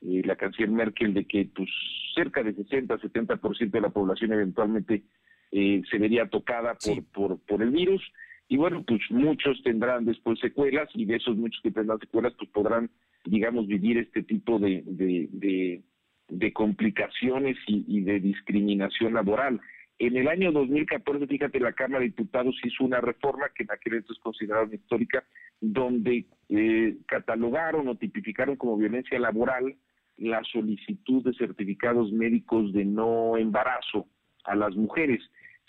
[0.04, 1.70] la canciller Merkel, de que pues
[2.14, 5.04] cerca de 60-70% de la población eventualmente
[5.52, 8.02] se vería tocada por, por, por el virus
[8.48, 12.50] y bueno, pues muchos tendrán después secuelas y de esos muchos que tendrán secuelas, pues
[12.52, 12.90] podrán,
[13.26, 15.82] digamos, vivir este tipo de, de,
[16.30, 19.60] de, complicaciones y, de discriminación laboral.
[19.98, 23.96] En el año 2014, fíjate, la Cámara de Diputados hizo una reforma que en aquel
[23.96, 25.24] entonces consideraron histórica,
[25.62, 29.76] donde eh, catalogaron o tipificaron como violencia laboral
[30.18, 34.08] la solicitud de certificados médicos de no embarazo
[34.44, 35.22] a las mujeres.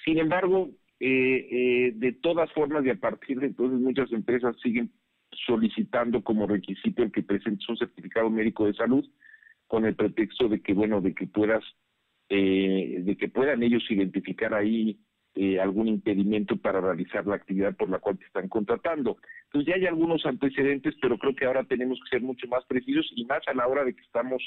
[0.05, 4.91] Sin embargo, eh, eh, de todas formas, y a partir de entonces muchas empresas siguen
[5.47, 9.05] solicitando como requisito el que presentes un certificado médico de salud
[9.67, 11.65] con el pretexto de que, bueno, de que puedas,
[12.29, 14.99] eh, de que puedan ellos identificar ahí
[15.37, 19.17] eh, algún impedimento para realizar la actividad por la cual te están contratando.
[19.47, 23.11] Entonces ya hay algunos antecedentes, pero creo que ahora tenemos que ser mucho más precisos
[23.17, 24.43] y más a la hora de que estamos,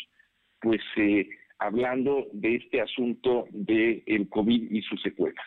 [0.61, 1.27] pues, eh,
[1.59, 5.45] hablando de este asunto del el COVID y sus secuelas.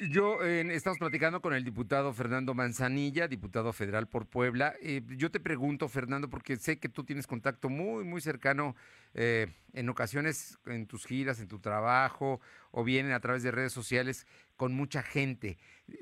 [0.00, 4.74] Yo estamos platicando con el diputado Fernando Manzanilla, diputado federal por Puebla.
[4.80, 8.76] Eh, yo te pregunto, Fernando, porque sé que tú tienes contacto muy, muy cercano
[9.14, 13.72] eh, en ocasiones en tus giras, en tu trabajo o bien a través de redes
[13.72, 14.24] sociales
[14.56, 15.58] con mucha gente.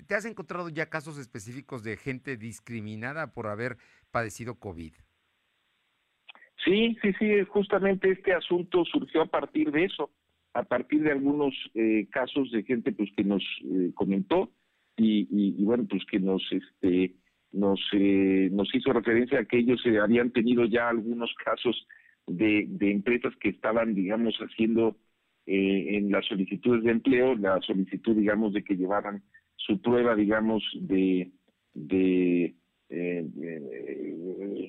[0.07, 3.79] ¿Te has encontrado ya casos específicos de gente discriminada por haber
[4.11, 4.93] padecido COVID?
[6.67, 10.11] Sí, sí, sí, justamente este asunto surgió a partir de eso
[10.57, 14.51] a partir de algunos eh, casos de gente pues que nos eh, comentó
[14.97, 17.15] y, bueno pues que nos este
[17.53, 21.87] nos eh, nos hizo referencia a que ellos habían tenido ya algunos casos
[22.27, 24.97] de, de empresas que estaban digamos haciendo
[25.49, 29.23] en las solicitudes de empleo la solicitud digamos de que llevaran
[29.57, 31.31] su prueba digamos de
[31.75, 32.55] de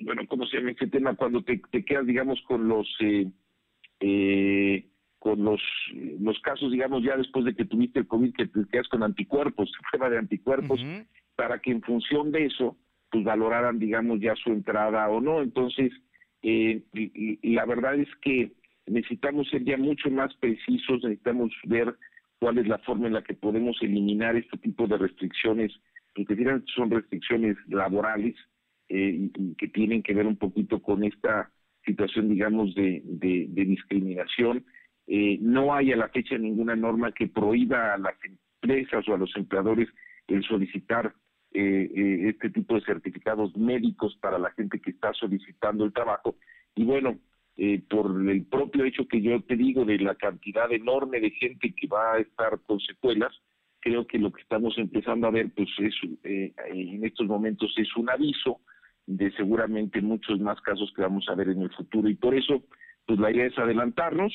[0.01, 2.87] bueno cómo se llama este tema cuando te, te quedas digamos con los
[3.99, 4.85] eh,
[5.19, 5.61] con los,
[6.19, 9.71] los casos, digamos, ya después de que tuviste el COVID, que te quedas con anticuerpos,
[9.91, 10.83] prueba de anticuerpos,
[11.35, 12.77] para que en función de eso,
[13.11, 15.41] pues valoraran, digamos, ya su entrada o no.
[15.41, 15.91] Entonces,
[16.43, 18.53] eh, y, la verdad es que
[18.85, 21.95] necesitamos ser ya mucho más precisos, necesitamos ver
[22.39, 25.73] cuál es la forma en la que podemos eliminar este tipo de restricciones,
[26.13, 26.25] que
[26.75, 28.35] son restricciones laborales
[28.89, 31.51] eh, y, que tienen que ver un poquito con esta
[31.85, 34.65] situación, digamos, de, de discriminación
[35.07, 39.17] eh, no hay a la fecha ninguna norma que prohíba a las empresas o a
[39.17, 39.87] los empleadores
[40.27, 41.13] el solicitar
[41.53, 46.35] eh, eh, este tipo de certificados médicos para la gente que está solicitando el trabajo.
[46.75, 47.17] Y bueno,
[47.89, 51.87] por el propio hecho que yo te digo de la cantidad enorme de gente que
[51.87, 53.33] va a estar con secuelas,
[53.79, 58.11] creo que lo que estamos empezando a ver pues es en estos momentos es un
[58.11, 58.59] aviso
[59.07, 62.63] de seguramente muchos más casos que vamos a ver en el futuro y por eso
[63.07, 64.33] pues la idea es adelantarnos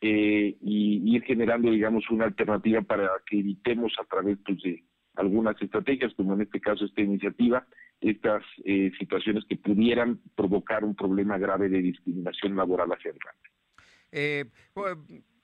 [0.00, 4.84] eh, y ir generando, digamos, una alternativa para que evitemos a través pues, de
[5.16, 7.66] algunas estrategias, como en este caso esta iniciativa,
[8.00, 13.50] estas eh, situaciones que pudieran provocar un problema grave de discriminación laboral hacia adelante.
[14.12, 14.96] Eh, pues,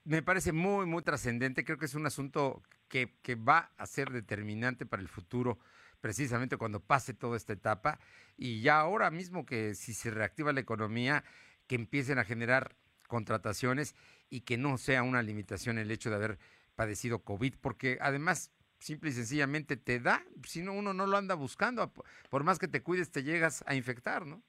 [0.05, 1.65] me parece muy, muy trascendente.
[1.65, 5.59] Creo que es un asunto que, que va a ser determinante para el futuro
[5.99, 7.99] precisamente cuando pase toda esta etapa
[8.37, 11.23] y ya ahora mismo que si se reactiva la economía,
[11.67, 12.75] que empiecen a generar
[13.07, 13.95] contrataciones
[14.29, 16.39] y que no sea una limitación el hecho de haber
[16.75, 21.35] padecido COVID, porque además simple y sencillamente te da, si no uno no lo anda
[21.35, 21.91] buscando,
[22.29, 24.43] por más que te cuides te llegas a infectar, ¿no?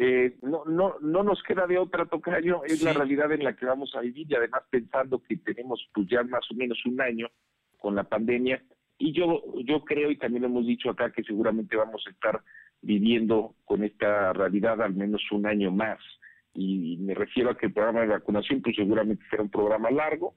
[0.00, 3.66] eh, no, no, no nos queda de otra, Tocayo, es la realidad en la que
[3.66, 7.28] vamos a vivir y además pensando que tenemos pues ya más o menos un año
[7.78, 8.62] con la pandemia.
[8.96, 12.40] Y yo, yo creo y también hemos dicho acá que seguramente vamos a estar
[12.80, 15.98] viviendo con esta realidad al menos un año más
[16.58, 20.34] y me refiero a que el programa de vacunación pues seguramente será un programa largo,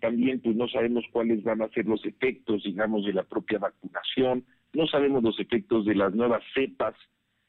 [0.00, 4.44] también pues no sabemos cuáles van a ser los efectos, digamos, de la propia vacunación,
[4.72, 6.94] no sabemos los efectos de las nuevas cepas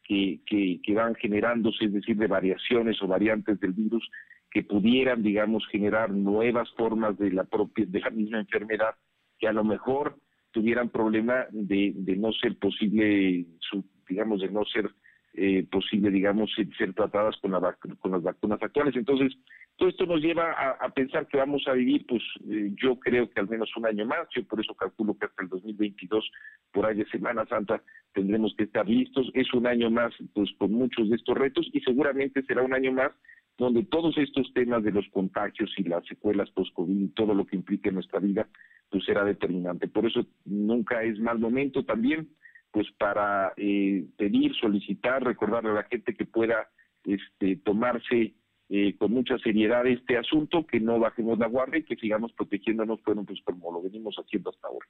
[0.03, 4.09] que, que, que van generándose, es decir, de variaciones o variantes del virus
[4.49, 8.95] que pudieran, digamos, generar nuevas formas de la propia, de la misma enfermedad,
[9.37, 10.17] que a lo mejor
[10.51, 14.89] tuvieran problema de, de no ser posible, su, digamos, de no ser
[15.37, 18.95] eh, posible, digamos, ser tratadas con, la, con las vacunas actuales.
[18.95, 19.35] Entonces,
[19.77, 23.41] todo esto nos lleva a, pensar que vamos a vivir, pues eh, yo creo que
[23.41, 26.31] al menos un año más, yo por eso calculo que hasta el 2022,
[26.71, 29.29] por ahí de Semana Santa, tendremos que estar listos.
[29.33, 32.93] Es un año más, pues con muchos de estos retos y seguramente será un año
[32.93, 33.11] más
[33.57, 37.55] donde todos estos temas de los contagios y las secuelas post-COVID y todo lo que
[37.55, 38.47] implique en nuestra vida,
[38.89, 39.87] pues será determinante.
[39.87, 42.29] Por eso nunca es mal momento también
[42.75, 46.69] pues para eh, pedir, solicitar, recordarle a la gente que pueda
[47.05, 48.33] este, tomarse
[48.67, 53.01] eh, con mucha seriedad este asunto, que no bajemos la guardia y que sigamos protegiéndonos,
[53.05, 54.87] bueno, pues como lo venimos haciendo hasta ahora.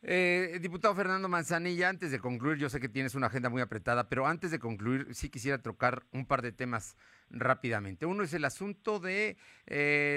[0.00, 4.08] Eh, diputado Fernando Manzanilla, antes de concluir, yo sé que tienes una agenda muy apretada,
[4.08, 6.96] pero antes de concluir, sí quisiera tocar un par de temas
[7.30, 8.06] rápidamente.
[8.06, 9.36] Uno es el asunto de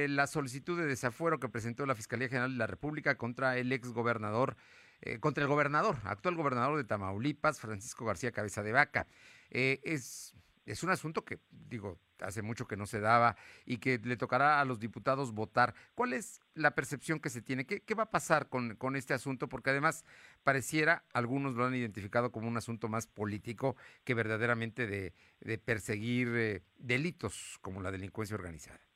[0.08, 3.92] la solicitud de desafuero que presentó la Fiscalía General de la República contra el ex
[3.92, 4.56] gobernador
[5.02, 9.08] eh, contra el gobernador, actual gobernador de Tamaulipas, Francisco García Cabeza de Vaca.
[9.50, 10.36] Eh, es,
[10.66, 13.36] es un asunto que, digo, hace mucho que no se daba
[13.66, 15.74] y que le tocará a los diputados votar.
[15.96, 17.66] ¿Cuál es la percepción que se tiene?
[17.66, 19.48] ¿Qué, va a pasar con, con, este asunto?
[19.48, 20.06] Porque además
[20.44, 26.30] pareciera, algunos lo han identificado como un asunto más político que verdaderamente de, de perseguir
[26.36, 28.89] eh, delitos como la delincuencia organizada.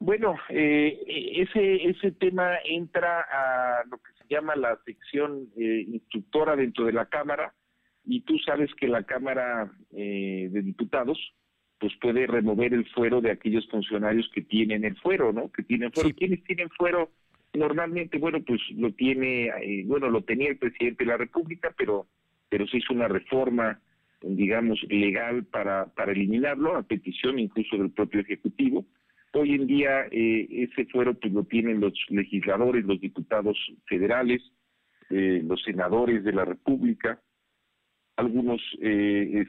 [0.00, 0.98] Bueno, eh,
[1.36, 6.94] ese, ese tema entra a lo que se llama la sección eh, instructora dentro de
[6.94, 7.52] la Cámara
[8.06, 11.18] y tú sabes que la Cámara eh, de Diputados
[11.78, 15.52] pues puede remover el fuero de aquellos funcionarios que tienen el fuero, ¿no?
[15.52, 16.10] Que tienen fuero.
[16.16, 17.10] ¿Quiénes tienen fuero?
[17.52, 22.06] Normalmente, bueno, pues lo tiene, eh, bueno, lo tenía el presidente de la República, pero
[22.48, 23.80] pero se hizo una reforma,
[24.22, 28.86] digamos, legal para, para eliminarlo, a petición incluso del propio Ejecutivo
[29.32, 34.42] Hoy en día eh, ese fuero pues lo tienen los legisladores, los diputados federales,
[35.08, 37.22] eh, los senadores de la República,
[38.16, 39.46] algunos eh,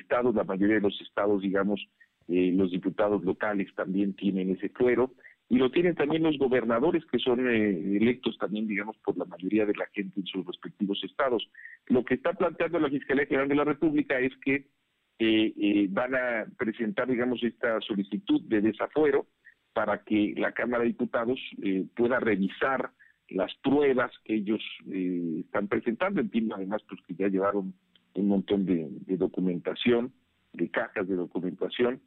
[0.00, 1.86] estados, la mayoría de los estados, digamos,
[2.28, 5.12] los diputados locales también tienen ese fuero
[5.50, 9.74] y lo tienen también los gobernadores que son electos también, digamos, por la mayoría de
[9.74, 11.46] la gente en sus respectivos estados.
[11.88, 14.66] Lo que está planteando la Fiscalía General de la República es que
[15.24, 19.26] eh, van a presentar, digamos, esta solicitud de desafuero
[19.72, 22.90] para que la Cámara de Diputados eh, pueda revisar
[23.28, 26.20] las pruebas que ellos eh, están presentando.
[26.20, 27.74] Entiendo además pues, que ya llevaron
[28.14, 30.12] un montón de, documentación,
[30.52, 32.00] de cajas de documentación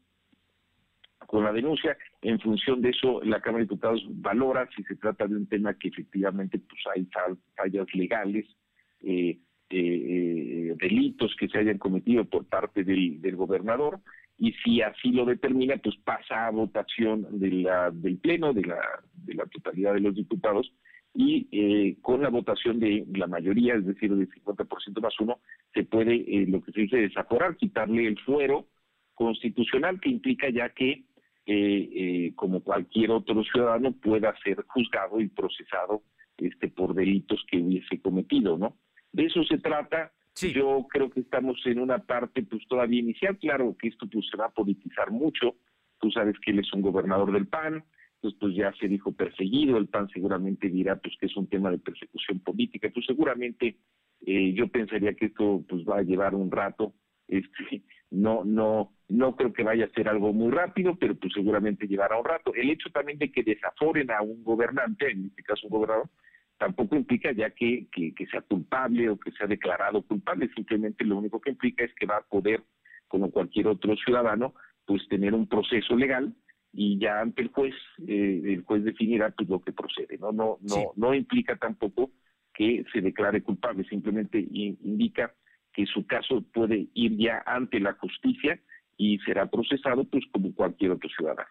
[1.26, 1.98] con la denuncia.
[2.22, 5.74] En función de eso, la Cámara de Diputados valora si se trata de un tema
[5.74, 7.08] que efectivamente pues hay
[7.56, 8.46] fallas legales,
[9.02, 14.00] eh, eh, delitos que se hayan cometido por parte del, gobernador
[14.38, 18.80] y si así lo determina, pues pasa a votación de la, del Pleno, de la,
[19.14, 20.72] de la totalidad de los diputados
[21.16, 25.40] y eh, con la votación de la mayoría, es decir, del 50% más uno,
[25.74, 28.68] se puede, eh, lo que se dice, desaforar, quitarle el fuero
[29.14, 31.06] constitucional que implica ya que,
[31.46, 36.04] eh, como cualquier otro ciudadano, pueda ser juzgado y procesado
[36.38, 38.76] este por delitos que hubiese cometido, ¿no?
[39.16, 40.12] De eso se trata.
[40.54, 43.38] Yo creo que estamos en una parte pues todavía inicial.
[43.38, 45.56] Claro que esto pues se va a politizar mucho.
[46.02, 49.78] Tú sabes que él es un gobernador del PAN, entonces pues ya se dijo perseguido.
[49.78, 52.90] El PAN seguramente dirá pues que es un tema de persecución política.
[52.94, 53.78] Pues seguramente
[54.26, 56.94] eh, yo pensaría que esto pues va a llevar un rato.
[57.30, 61.88] Este, no, no, no creo que vaya a ser algo muy rápido, pero pues seguramente
[61.88, 62.54] llevará un rato.
[62.54, 66.10] El hecho también de que desaforen a un gobernante, en este caso un gobernador,
[66.58, 71.42] tampoco implica ya que, que, sea culpable o que sea declarado culpable, simplemente lo único
[71.42, 72.64] que implica es que va a poder,
[73.08, 76.34] como cualquier otro ciudadano, pues tener un proceso legal
[76.72, 77.74] y ya ante el juez,
[78.08, 80.32] eh, el juez definirá pues lo que procede, ¿no?
[80.32, 82.12] No, no, no implica tampoco
[82.54, 85.34] que se declare culpable, simplemente indica
[85.74, 88.60] que su caso puede ir ya ante la justicia
[88.98, 91.50] y será procesado pues como cualquier otro ciudadano.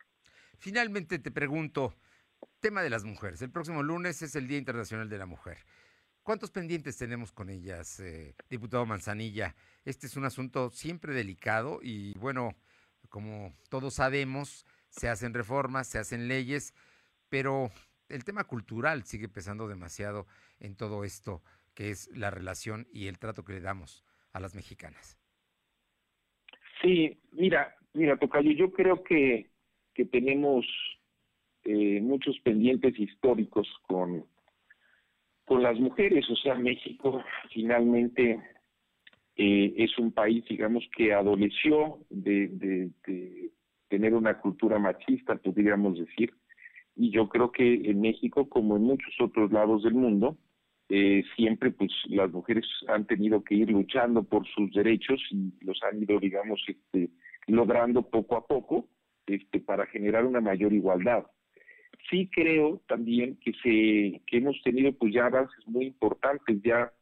[0.58, 1.94] Finalmente te pregunto,
[2.60, 3.42] Tema de las mujeres.
[3.42, 5.58] El próximo lunes es el Día Internacional de la Mujer.
[6.22, 9.54] ¿Cuántos pendientes tenemos con ellas, eh, diputado Manzanilla?
[9.84, 12.56] Este es un asunto siempre delicado y bueno,
[13.10, 16.74] como todos sabemos, se hacen reformas, se hacen leyes,
[17.28, 17.70] pero
[18.08, 20.26] el tema cultural sigue pesando demasiado
[20.60, 21.42] en todo esto
[21.74, 25.18] que es la relación y el trato que le damos a las mexicanas.
[26.80, 29.50] Sí, mira, mira, Tocayo, yo creo que,
[29.92, 30.64] que tenemos
[31.64, 34.24] eh, muchos pendientes históricos con,
[35.44, 38.40] con las mujeres, o sea, México finalmente
[39.36, 43.50] eh, es un país, digamos, que adoleció de, de, de
[43.88, 46.32] tener una cultura machista, podríamos decir,
[46.96, 50.36] y yo creo que en México, como en muchos otros lados del mundo,
[50.88, 55.82] eh, siempre pues las mujeres han tenido que ir luchando por sus derechos y los
[55.82, 57.08] han ido digamos este
[57.46, 58.86] logrando poco a poco
[59.26, 61.24] este para generar una mayor igualdad
[62.10, 66.92] sí creo también que se que hemos tenido pues ya avances muy importantes ya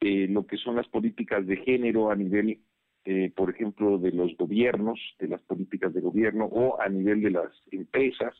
[0.00, 2.60] eh, lo que son las políticas de género a nivel
[3.06, 7.30] eh, por ejemplo de los gobiernos de las políticas de gobierno o a nivel de
[7.30, 8.34] las empresas.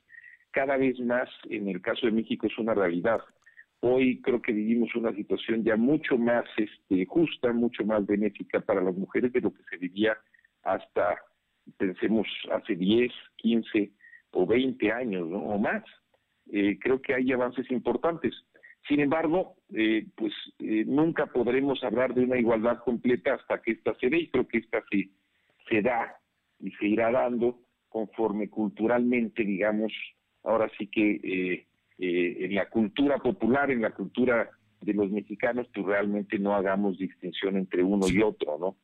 [0.50, 3.20] Cada vez más en el caso de México es una realidad.
[3.80, 8.80] Hoy creo que vivimos una situación ya mucho más este, justa, mucho más benéfica para
[8.80, 10.16] las mujeres de lo que se vivía
[10.62, 11.18] hasta,
[11.76, 13.90] pensemos, hace 10, 15
[14.30, 15.84] o 20 años o más.
[16.56, 18.32] Eh, creo que hay avances importantes.
[18.86, 23.92] Sin embargo, eh, pues eh, nunca podremos hablar de una igualdad completa hasta que ésta
[23.98, 25.08] se dé y creo que esta se,
[25.68, 26.16] se da
[26.60, 29.92] y se irá dando conforme culturalmente, digamos,
[30.44, 31.66] ahora sí que eh,
[31.98, 34.50] eh, en la cultura popular, en la cultura
[34.80, 38.76] de los mexicanos, pues realmente no hagamos distinción entre uno y otro, ¿no?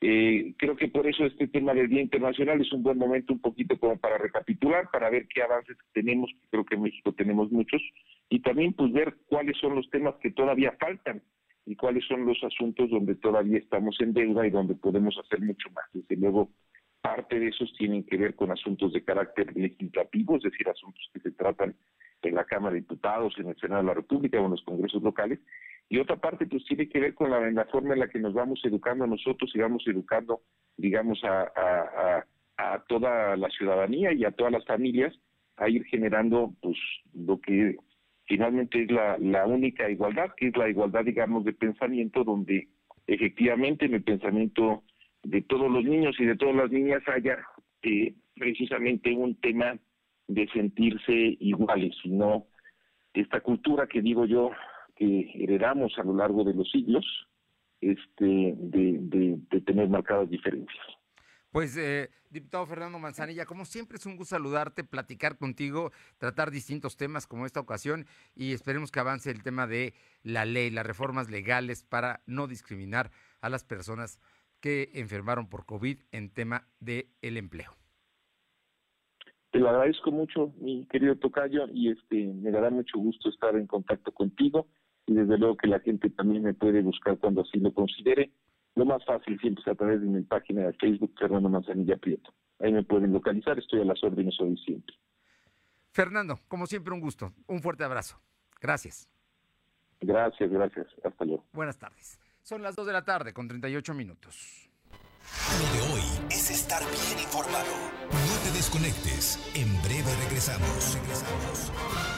[0.00, 3.40] Eh, creo que por eso este tema del Día Internacional es un buen momento un
[3.40, 7.82] poquito como para recapitular, para ver qué avances tenemos, creo que en México tenemos muchos,
[8.28, 11.20] y también pues ver cuáles son los temas que todavía faltan
[11.66, 15.68] y cuáles son los asuntos donde todavía estamos en deuda y donde podemos hacer mucho
[15.70, 15.84] más.
[15.92, 16.50] Desde luego,
[17.00, 21.20] parte de esos tienen que ver con asuntos de carácter legislativo, es decir, asuntos que
[21.20, 21.74] se tratan
[22.22, 25.02] en la Cámara de Diputados, en el Senado de la República o en los congresos
[25.02, 25.40] locales.
[25.88, 28.60] Y otra parte, pues tiene que ver con la, forma en la que nos vamos
[28.64, 30.42] educando a nosotros y vamos educando,
[30.76, 32.24] digamos, a,
[32.88, 35.16] toda la ciudadanía y a todas las familias
[35.56, 36.76] a ir generando, pues,
[37.14, 37.76] lo que
[38.26, 42.68] finalmente es la, la única igualdad, que es la igualdad, digamos, de pensamiento, donde
[43.06, 44.82] efectivamente en el pensamiento
[45.22, 47.38] de todos los niños y de todas las niñas haya
[47.82, 49.78] eh, precisamente un tema
[50.26, 52.46] de sentirse iguales, sino
[53.14, 54.50] esta cultura que digo yo
[54.98, 57.06] que heredamos a lo largo de los siglos,
[57.80, 60.84] este, de, de, tener marcadas diferencias.
[61.52, 66.96] Pues, eh, diputado Fernando Manzanilla, como siempre es un gusto saludarte, platicar contigo, tratar distintos
[66.96, 69.94] temas como esta ocasión y esperemos que avance el tema de
[70.24, 74.20] la ley, las reformas legales para no discriminar a las personas
[74.60, 77.70] que enfermaron por COVID en tema de el empleo.
[79.52, 83.66] Te lo agradezco mucho, mi querido Tocayo, y este me dará mucho gusto estar en
[83.66, 84.66] contacto contigo
[85.08, 88.30] y desde luego que la gente también me puede buscar cuando así lo considere.
[88.74, 92.32] Lo más fácil siempre es a través de mi página de Facebook, Fernando Manzanilla Prieto.
[92.60, 94.94] Ahí me pueden localizar, estoy a las órdenes hoy siempre.
[95.92, 97.32] Fernando, como siempre, un gusto.
[97.46, 98.20] Un fuerte abrazo.
[98.60, 99.08] Gracias.
[100.00, 100.86] Gracias, gracias.
[101.02, 101.44] Hasta luego.
[101.52, 102.20] Buenas tardes.
[102.42, 104.70] Son las 2 de la tarde con 38 minutos.
[105.58, 107.72] Lo de hoy es estar bien informado.
[108.10, 109.38] No te desconectes.
[109.54, 110.94] En breve regresamos.
[110.94, 112.17] Regresamos.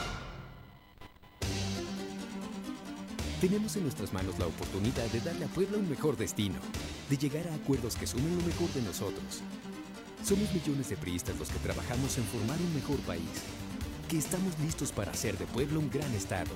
[3.40, 6.56] Tenemos en nuestras manos la oportunidad de darle a Puebla un mejor destino,
[7.08, 9.40] de llegar a acuerdos que sumen lo mejor de nosotros.
[10.22, 13.24] Somos millones de priistas los que trabajamos en formar un mejor país,
[14.10, 16.50] que estamos listos para hacer de Puebla un gran estado.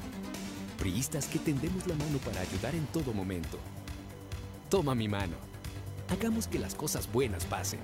[0.78, 3.58] Priistas que tendemos la mano para ayudar en todo momento.
[4.68, 5.36] Toma mi mano.
[6.10, 7.80] Hagamos que las cosas buenas pasen.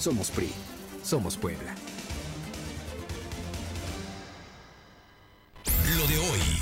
[0.00, 0.50] Somos PRI.
[1.04, 1.76] Somos Puebla.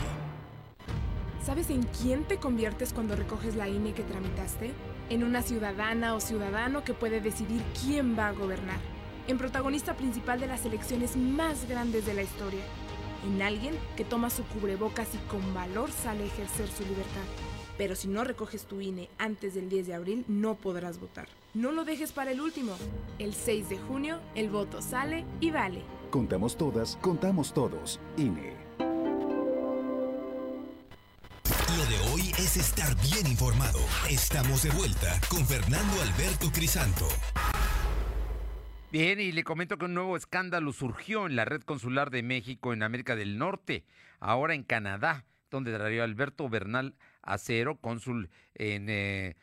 [1.46, 4.74] ¿Sabes en quién te conviertes cuando recoges la INE que tramitaste?
[5.10, 8.80] En una ciudadana o ciudadano que puede decidir quién va a gobernar.
[9.30, 12.64] En protagonista principal de las elecciones más grandes de la historia.
[13.26, 17.24] En alguien que toma su cubrebocas y con valor sale a ejercer su libertad.
[17.82, 21.28] Pero si no recoges tu INE antes del 10 de abril, no podrás votar.
[21.56, 22.78] No lo dejes para el último.
[23.18, 25.82] El 6 de junio, el voto sale y vale.
[26.12, 28.00] Contamos todas, contamos todos.
[28.18, 28.54] INE.
[31.76, 33.80] Lo de hoy es estar bien informado.
[34.08, 37.08] Estamos de vuelta con Fernando Alberto Crisanto.
[38.92, 42.74] Bien, y le comento que un nuevo escándalo surgió en la red consular de México
[42.74, 43.86] en América del Norte,
[44.20, 49.36] ahora en Canadá, donde Darío Alberto Bernal Acero, cónsul en eh,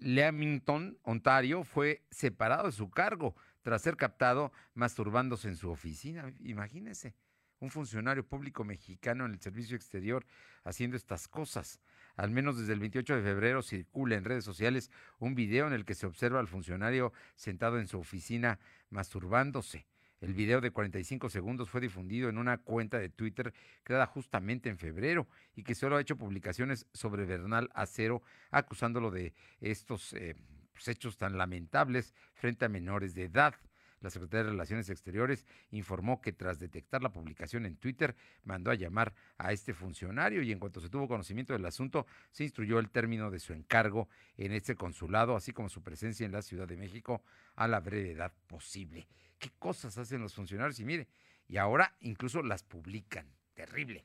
[0.00, 6.32] Leamington, Ontario, fue separado de su cargo tras ser captado masturbándose en su oficina.
[6.40, 7.14] Imagínense,
[7.60, 10.26] un funcionario público mexicano en el servicio exterior
[10.64, 11.80] haciendo estas cosas.
[12.16, 15.84] Al menos desde el 28 de febrero circula en redes sociales un video en el
[15.84, 19.86] que se observa al funcionario sentado en su oficina masturbándose.
[20.20, 24.76] El video de 45 segundos fue difundido en una cuenta de Twitter creada justamente en
[24.76, 30.36] febrero y que solo ha hecho publicaciones sobre Bernal Acero acusándolo de estos eh,
[30.74, 33.54] pues, hechos tan lamentables frente a menores de edad.
[34.00, 38.14] La Secretaría de Relaciones Exteriores informó que tras detectar la publicación en Twitter,
[38.44, 42.44] mandó a llamar a este funcionario y en cuanto se tuvo conocimiento del asunto, se
[42.44, 46.42] instruyó el término de su encargo en este consulado, así como su presencia en la
[46.42, 47.22] Ciudad de México
[47.56, 49.06] a la brevedad posible.
[49.40, 50.78] ¿Qué cosas hacen los funcionarios?
[50.80, 51.08] Y mire,
[51.48, 53.26] y ahora incluso las publican.
[53.54, 54.04] Terrible.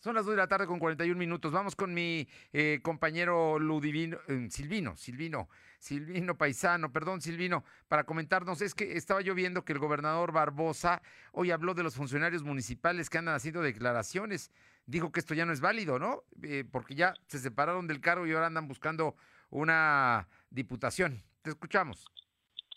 [0.00, 1.52] Son las 2 de la tarde con 41 minutos.
[1.52, 8.62] Vamos con mi eh, compañero Ludivino, eh, Silvino, Silvino, Silvino Paisano, perdón, Silvino, para comentarnos.
[8.62, 11.02] Es que estaba yo viendo que el gobernador Barbosa
[11.32, 14.50] hoy habló de los funcionarios municipales que andan haciendo declaraciones.
[14.86, 16.24] Dijo que esto ya no es válido, ¿no?
[16.42, 19.16] Eh, porque ya se separaron del cargo y ahora andan buscando
[19.50, 21.22] una diputación.
[21.42, 22.06] Te escuchamos.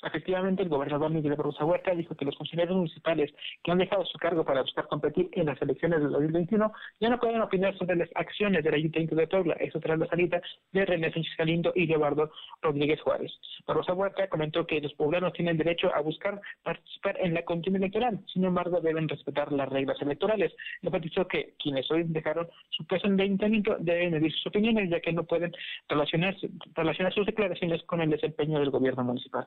[0.03, 3.33] Efectivamente, el gobernador Miguel Barbosa Huerta dijo que los funcionarios municipales
[3.63, 7.19] que han dejado su cargo para buscar competir en las elecciones del 2021 ya no
[7.19, 10.41] pueden opinar sobre las acciones del Ayuntamiento de Puebla, eso tras la salida
[10.71, 12.31] de René Sánchez Galindo y Leobardo
[12.61, 13.31] Rodríguez Juárez.
[13.65, 18.19] Barbosa Huerta comentó que los poblanos tienen derecho a buscar participar en la contienda electoral,
[18.31, 20.53] sin embargo deben respetar las reglas electorales.
[20.81, 24.89] Le dicho que quienes hoy dejaron su puesto en el Ayuntamiento deben medir sus opiniones,
[24.89, 25.51] ya que no pueden
[25.87, 26.35] relacionar,
[26.73, 29.45] relacionar sus declaraciones con el desempeño del gobierno municipal.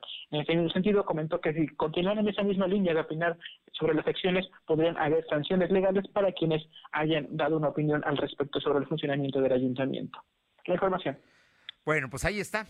[0.49, 3.37] En ese sentido, comentó que si continúan en esa misma línea de opinar
[3.71, 8.59] sobre las acciones, podrían haber sanciones legales para quienes hayan dado una opinión al respecto
[8.59, 10.19] sobre el funcionamiento del ayuntamiento.
[10.65, 11.17] La información.
[11.85, 12.67] Bueno, pues ahí está,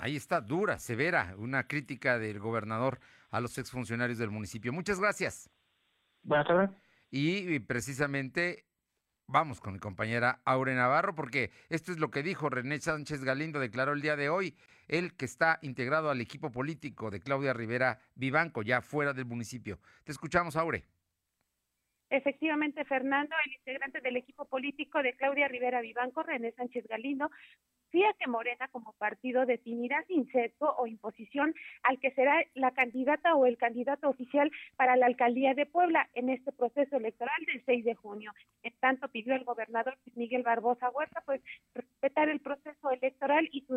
[0.00, 3.00] ahí está, dura, severa, una crítica del gobernador
[3.30, 4.72] a los exfuncionarios del municipio.
[4.72, 5.50] Muchas gracias.
[6.22, 6.70] Buenas tardes.
[7.10, 8.64] Y precisamente
[9.26, 13.60] vamos con mi compañera Aure Navarro, porque esto es lo que dijo René Sánchez Galindo,
[13.60, 14.56] declaró el día de hoy,
[14.90, 19.78] él que está integrado al equipo político de Claudia Rivera Vivanco, ya fuera del municipio.
[20.04, 20.84] Te escuchamos, Aure.
[22.10, 27.30] Efectivamente, Fernando, el integrante del equipo político de Claudia Rivera Vivanco, René Sánchez Galindo,
[27.90, 33.34] fía que Morena como partido definirá sin sesgo o imposición al que será la candidata
[33.34, 37.84] o el candidato oficial para la alcaldía de Puebla en este proceso electoral del 6
[37.84, 38.32] de junio.
[38.64, 41.40] En tanto, pidió el gobernador Miguel Barbosa Huerta pues
[41.74, 43.76] respetar el proceso electoral y su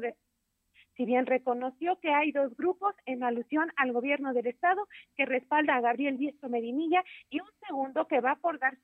[0.95, 5.75] si bien reconoció que hay dos grupos en alusión al gobierno del Estado que respalda
[5.75, 8.77] a Gabriel Diesto Medinilla y un segundo que va por dar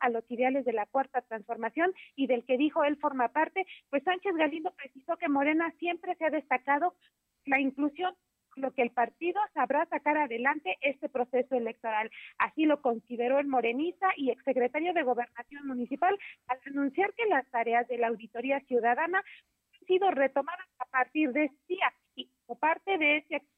[0.00, 4.02] a los ideales de la cuarta transformación y del que dijo él forma parte, pues
[4.02, 6.94] Sánchez Galindo precisó que Morena siempre se ha destacado
[7.46, 8.14] la inclusión
[8.56, 12.10] lo que el partido sabrá sacar adelante este proceso electoral.
[12.38, 16.16] Así lo consideró el morenista y exsecretario de Gobernación Municipal
[16.46, 19.24] al anunciar que las tareas de la Auditoría Ciudadana
[19.86, 21.78] sido retomadas a partir de este
[22.46, 23.54] como parte de ese acto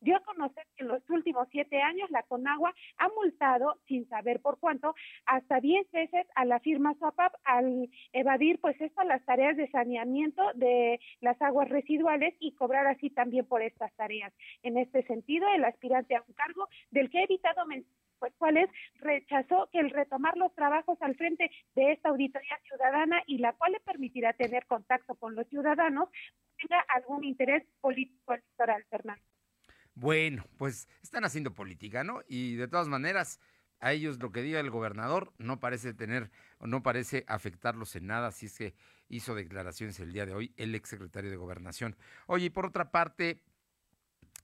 [0.00, 4.40] dio a conocer que en los últimos siete años la Conagua ha multado, sin saber
[4.40, 4.94] por cuánto,
[5.26, 10.42] hasta diez veces a la firma SOAPAP al evadir pues estas las tareas de saneamiento
[10.54, 14.32] de las aguas residuales y cobrar así también por estas tareas.
[14.62, 17.84] En este sentido, el aspirante a un cargo del que ha evitado pues
[18.36, 23.38] cuál es, rechazó que el retomar los trabajos al frente de esta auditoría ciudadana y
[23.38, 26.08] la cual le permitirá tener contacto con los ciudadanos
[26.58, 29.22] tenga algún interés político electoral, Fernando.
[29.94, 32.22] Bueno, pues están haciendo política, ¿no?
[32.28, 33.40] Y de todas maneras,
[33.80, 38.28] a ellos lo que diga el gobernador no parece tener, no parece afectarlos en nada,
[38.28, 38.74] así es que
[39.08, 41.96] hizo declaraciones el día de hoy el exsecretario de Gobernación.
[42.26, 43.42] Oye, y por otra parte,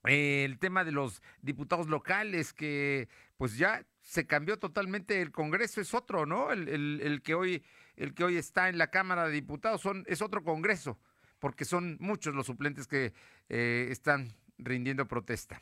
[0.03, 5.93] el tema de los diputados locales, que pues ya se cambió totalmente el Congreso, es
[5.93, 6.51] otro, ¿no?
[6.51, 7.63] El, que, hoy,
[7.95, 10.99] el que hoy está en la Cámara de Diputados son, es otro Congreso,
[11.39, 13.13] porque son muchos los suplentes que
[13.49, 15.61] eh, están rindiendo protesta.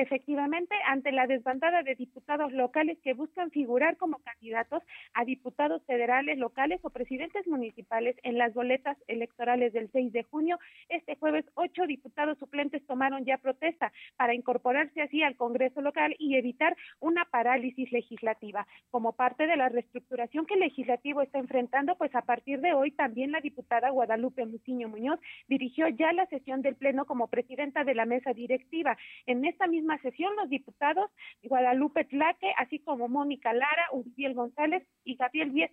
[0.00, 4.80] Efectivamente, ante la desbandada de diputados locales que buscan figurar como candidatos
[5.12, 10.60] a diputados federales, locales o presidentes municipales en las boletas electorales del 6 de junio,
[10.88, 16.36] este jueves ocho diputados suplentes tomaron ya protesta para incorporarse así al Congreso local y
[16.36, 18.68] evitar una parálisis legislativa.
[18.92, 22.92] Como parte de la reestructuración que el legislativo está enfrentando, pues a partir de hoy
[22.92, 25.18] también la diputada Guadalupe Muciño Muñoz
[25.48, 28.96] dirigió ya la sesión del Pleno como presidenta de la mesa directiva.
[29.26, 31.10] En esta misma sesión los diputados
[31.42, 35.70] Guadalupe Tlaque, así como Mónica Lara, Uriel González y Gabriel Vies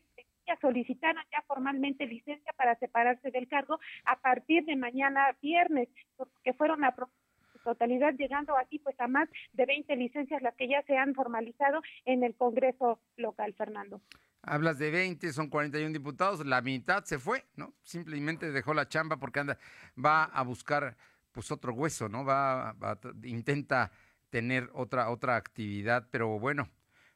[0.62, 6.84] solicitaron ya formalmente licencia para separarse del cargo a partir de mañana viernes, porque fueron
[6.84, 6.96] a
[7.64, 11.82] totalidad, llegando aquí pues a más de 20 licencias las que ya se han formalizado
[12.06, 14.02] en el Congreso local, Fernando.
[14.44, 17.74] Hablas de 20, son 41 diputados, la mitad se fue, ¿no?
[17.82, 19.58] Simplemente dejó la chamba porque anda,
[19.98, 20.96] va a buscar
[21.32, 22.24] pues otro hueso, ¿no?
[22.24, 23.92] Va, va intenta
[24.36, 26.70] tener otra, otra actividad, pero bueno,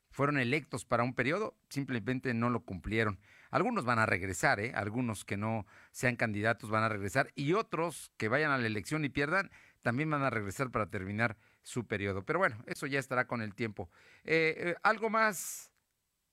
[0.10, 3.20] fueron electos para un periodo, simplemente no lo cumplieron.
[3.52, 4.72] Algunos van a regresar, ¿eh?
[4.74, 9.04] algunos que no sean candidatos van a regresar y otros que vayan a la elección
[9.04, 9.52] y pierdan
[9.82, 12.24] también van a regresar para terminar su periodo.
[12.24, 13.90] Pero bueno, eso ya estará con el tiempo.
[14.24, 15.74] Eh, eh, ¿Algo más,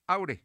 [0.07, 0.45] Aure?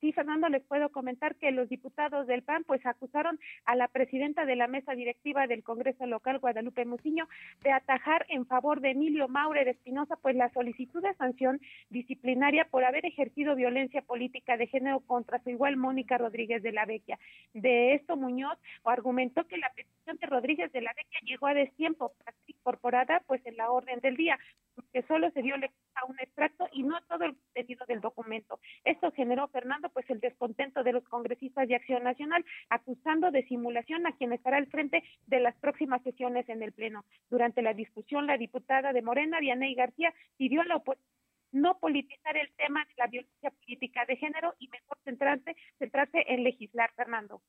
[0.00, 4.46] Sí, Fernando, les puedo comentar que los diputados del PAN pues acusaron a la presidenta
[4.46, 7.28] de la mesa directiva del Congreso local, Guadalupe Muciño,
[7.62, 12.84] de atajar en favor de Emilio Maurer Espinosa pues la solicitud de sanción disciplinaria por
[12.84, 17.18] haber ejercido violencia política de género contra su igual Mónica Rodríguez de la Vecchia.
[17.52, 22.12] De esto Muñoz argumentó que la petición de Rodríguez de la Vecchia llegó a destiempo,
[22.46, 24.38] incorporada pues en la orden del día,
[24.78, 28.60] porque solo se dio lectura a un extracto y no todo el contenido del documento.
[28.84, 34.06] Esto generó, Fernando, pues el descontento de los congresistas de Acción Nacional, acusando de simulación
[34.06, 37.04] a quien estará al frente de las próximas sesiones en el Pleno.
[37.28, 41.08] Durante la discusión, la diputada de Morena, Dianey García, pidió a la oposición
[41.50, 46.44] no politizar el tema de la violencia política de género y mejor centrarse, centrarse en
[46.44, 47.40] legislar, Fernando.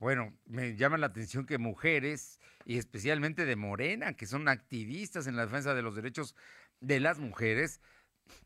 [0.00, 5.36] Bueno, me llama la atención que mujeres, y especialmente de Morena, que son activistas en
[5.36, 6.34] la defensa de los derechos
[6.80, 7.82] de las mujeres,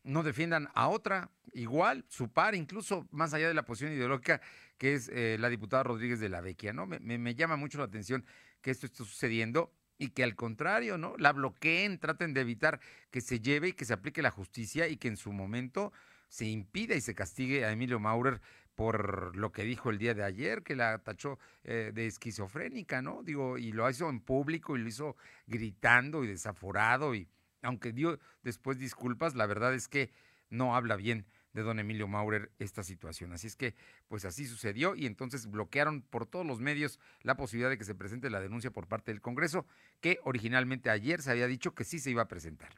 [0.03, 4.41] no defiendan a otra igual, su par, incluso más allá de la posición ideológica
[4.77, 6.85] que es eh, la diputada Rodríguez de la Vecchia, ¿no?
[6.87, 8.25] Me, me, llama mucho la atención
[8.61, 11.15] que esto esté sucediendo y que al contrario, ¿no?
[11.17, 12.81] La bloqueen, traten de evitar
[13.11, 15.93] que se lleve y que se aplique la justicia y que en su momento
[16.27, 18.41] se impida y se castigue a Emilio Maurer
[18.75, 23.23] por lo que dijo el día de ayer, que la tachó eh, de esquizofrénica, ¿no?
[23.23, 25.15] Digo, y lo hizo en público y lo hizo
[25.47, 27.27] gritando y desaforado y
[27.61, 30.11] aunque dio después disculpas, la verdad es que
[30.49, 33.31] no habla bien de don Emilio Maurer esta situación.
[33.31, 33.75] Así es que,
[34.07, 37.95] pues así sucedió y entonces bloquearon por todos los medios la posibilidad de que se
[37.95, 39.65] presente la denuncia por parte del Congreso,
[40.01, 42.73] que originalmente ayer se había dicho que sí se iba a presentar.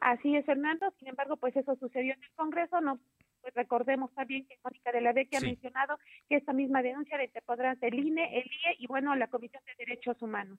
[0.00, 0.94] Así es, Fernando.
[0.98, 2.80] Sin embargo, pues eso sucedió en el Congreso.
[2.80, 2.98] No,
[3.40, 7.30] pues recordemos también que Mónica de la que ha mencionado que esta misma denuncia de
[7.44, 10.58] podrán ser el INE, el IE y bueno, la Comisión de Derechos Humanos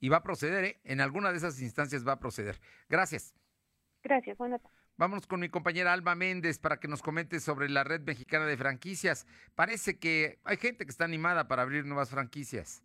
[0.00, 0.80] y va a proceder, ¿eh?
[0.84, 2.60] en alguna de esas instancias va a proceder.
[2.88, 3.34] Gracias.
[4.02, 4.78] Gracias, buenas tardes.
[4.98, 8.56] Vámonos con mi compañera Alba Méndez para que nos comente sobre la red mexicana de
[8.56, 9.26] franquicias.
[9.54, 12.82] Parece que hay gente que está animada para abrir nuevas franquicias.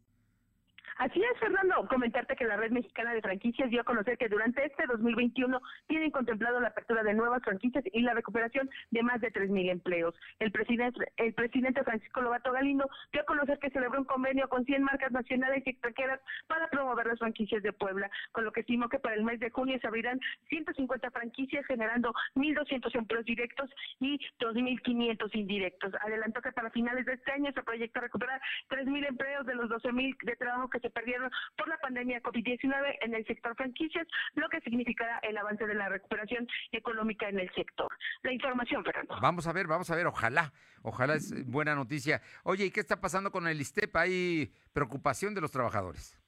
[1.02, 1.88] Así es, Fernando.
[1.88, 6.12] Comentarte que la Red Mexicana de Franquicias dio a conocer que durante este 2021 tienen
[6.12, 10.14] contemplado la apertura de nuevas franquicias y la recuperación de más de 3.000 empleos.
[10.38, 14.64] El presidente, el presidente Francisco Lobato Galindo dio a conocer que celebró un convenio con
[14.64, 18.88] 100 marcas nacionales y extranjeras para promover las franquicias de Puebla, con lo que estimó
[18.88, 24.20] que para el mes de junio se abrirán 150 franquicias, generando 1.200 empleos directos y
[24.40, 25.94] 2.500 indirectos.
[26.02, 28.40] Adelantó que para finales de este año se proyecta recuperar
[28.70, 33.16] 3.000 empleos de los 12.000 de trabajo que se perdieron por la pandemia COVID-19 en
[33.16, 37.88] el sector franquicias, lo que significará el avance de la recuperación económica en el sector.
[38.24, 39.18] La información, Fernando.
[39.22, 42.22] Vamos a ver, vamos a ver, ojalá, ojalá es buena noticia.
[42.44, 43.96] Oye, ¿y qué está pasando con el ISTEP?
[43.96, 46.21] ¿Hay preocupación de los trabajadores?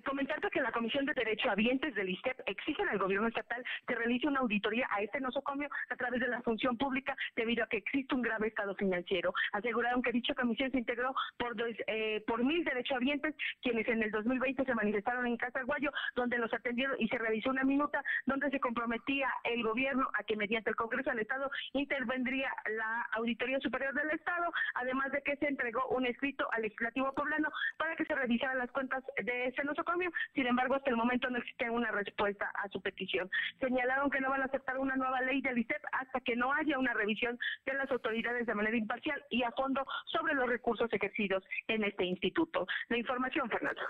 [0.00, 4.26] Comentarte que la Comisión de Derecho Habientes del ISTEP exigen al gobierno estatal que realice
[4.26, 8.14] una auditoría a este nosocomio a través de la función pública debido a que existe
[8.14, 9.34] un grave estado financiero.
[9.52, 11.54] Aseguraron que dicha comisión se integró por,
[11.86, 16.52] eh, por mil derechohabientes quienes en el 2020 se manifestaron en Casa Guayo donde los
[16.52, 20.76] atendieron y se realizó una minuta donde se comprometía el gobierno a que mediante el
[20.76, 26.06] Congreso del Estado intervendría la Auditoría Superior del Estado, además de que se entregó un
[26.06, 29.81] escrito al legislativo poblano para que se revisaran las cuentas de ese nosocomio
[30.34, 33.30] Sin embargo, hasta el momento no existe una respuesta a su petición.
[33.60, 36.78] Señalaron que no van a aceptar una nueva ley del ISEP hasta que no haya
[36.78, 41.44] una revisión de las autoridades de manera imparcial y a fondo sobre los recursos ejercidos
[41.68, 42.66] en este instituto.
[42.88, 43.82] La información, Fernando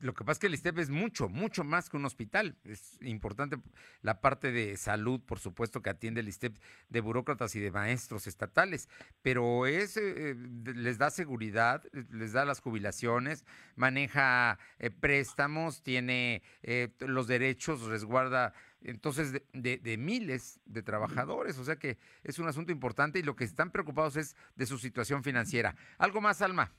[0.00, 2.56] lo que pasa es que el ISTEP es mucho, mucho más que un hospital.
[2.64, 3.58] Es importante
[4.00, 6.56] la parte de salud, por supuesto, que atiende el ISTEP
[6.88, 8.88] de burócratas y de maestros estatales,
[9.22, 10.34] pero es, eh,
[10.74, 18.54] les da seguridad, les da las jubilaciones, maneja eh, préstamos, tiene eh, los derechos, resguarda
[18.82, 21.58] entonces de, de, miles de trabajadores.
[21.58, 24.78] O sea que es un asunto importante y lo que están preocupados es de su
[24.78, 25.76] situación financiera.
[25.98, 26.72] ¿Algo más, Alma?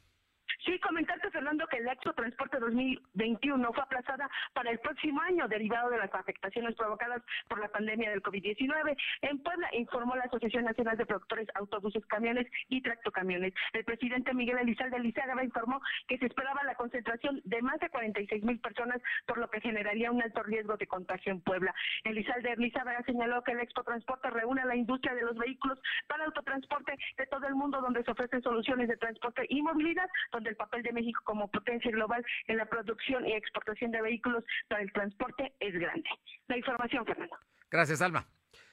[0.65, 5.89] Sí, comentarte, Fernando, que el Expo Transporte 2021 fue aplazada para el próximo año derivado
[5.89, 8.97] de las afectaciones provocadas por la pandemia del COVID-19.
[9.21, 13.53] En Puebla informó la Asociación Nacional de Productores Autobuses, Camiones y Tractocamiones.
[13.73, 18.43] El presidente Miguel Elizalde Lizárraga informó que se esperaba la concentración de más de 46
[18.43, 21.73] mil personas, por lo que generaría un alto riesgo de contagio en Puebla.
[22.03, 26.25] Elizalde Lizárraga señaló que el Expo Transporte reúne a la industria de los vehículos para
[26.25, 30.55] autotransporte de todo el mundo, donde se ofrecen soluciones de transporte y movilidad, donde el
[30.55, 34.91] papel de México como potencia global en la producción y exportación de vehículos para el
[34.91, 36.09] transporte es grande.
[36.47, 37.37] La información, Fernando.
[37.69, 38.27] Gracias, Alma.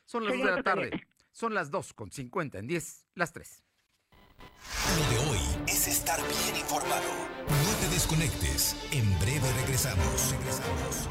[0.05, 0.91] Son las 2 de la tarde.
[1.33, 3.64] Son las 2 con 50 en 10, las 3.
[4.39, 7.11] Lo de hoy es estar bien informado.
[7.49, 8.77] No te desconectes.
[8.93, 10.33] En breve regresamos.
[10.33, 11.09] Regresamos.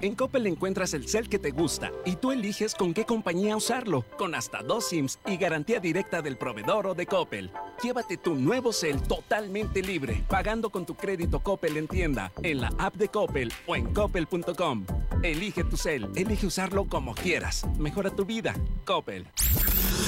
[0.00, 4.04] En Coppel encuentras el cel que te gusta y tú eliges con qué compañía usarlo,
[4.16, 7.50] con hasta dos SIMs y garantía directa del proveedor o de Coppel.
[7.82, 12.72] Llévate tu nuevo cel totalmente libre, pagando con tu crédito Coppel en tienda, en la
[12.78, 14.86] app de Coppel o en coppel.com.
[15.22, 17.66] Elige tu cel, elige usarlo como quieras.
[17.78, 18.54] Mejora tu vida.
[18.84, 19.26] Coppel.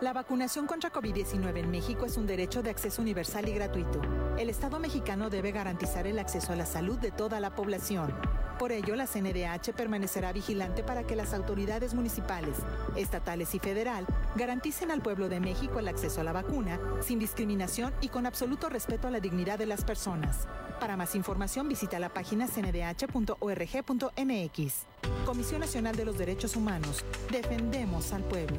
[0.00, 4.00] La vacunación contra COVID-19 en México es un derecho de acceso universal y gratuito.
[4.38, 8.14] El Estado mexicano debe garantizar el acceso a la salud de toda la población.
[8.60, 12.58] Por ello, la CNDH permanecerá vigilante para que las autoridades municipales,
[12.94, 17.92] estatales y federal garanticen al pueblo de México el acceso a la vacuna sin discriminación
[18.00, 20.46] y con absoluto respeto a la dignidad de las personas.
[20.78, 23.26] Para más información visita la página cndh.org.mx.
[25.26, 27.04] Comisión Nacional de los Derechos Humanos.
[27.32, 28.58] Defendemos al pueblo.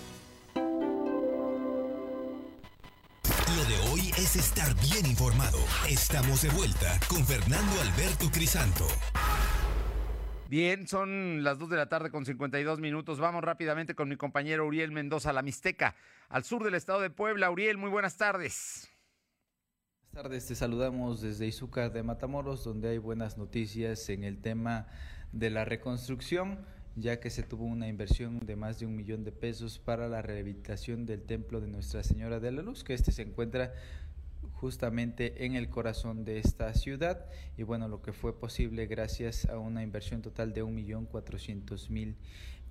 [3.57, 5.57] Lo de hoy es estar bien informado.
[5.89, 8.87] Estamos de vuelta con Fernando Alberto Crisanto.
[10.47, 13.19] Bien, son las 2 de la tarde con 52 minutos.
[13.19, 15.95] Vamos rápidamente con mi compañero Uriel Mendoza, la Mixteca,
[16.29, 17.51] al sur del estado de Puebla.
[17.51, 18.89] Uriel, muy buenas tardes.
[20.13, 24.87] Buenas tardes, te saludamos desde Izúcar de Matamoros, donde hay buenas noticias en el tema
[25.33, 26.65] de la reconstrucción
[26.95, 30.21] ya que se tuvo una inversión de más de un millón de pesos para la
[30.21, 33.73] rehabilitación del templo de Nuestra Señora de la Luz, que este se encuentra
[34.53, 37.25] justamente en el corazón de esta ciudad
[37.57, 41.89] y bueno, lo que fue posible gracias a una inversión total de un millón cuatrocientos
[41.89, 42.15] mil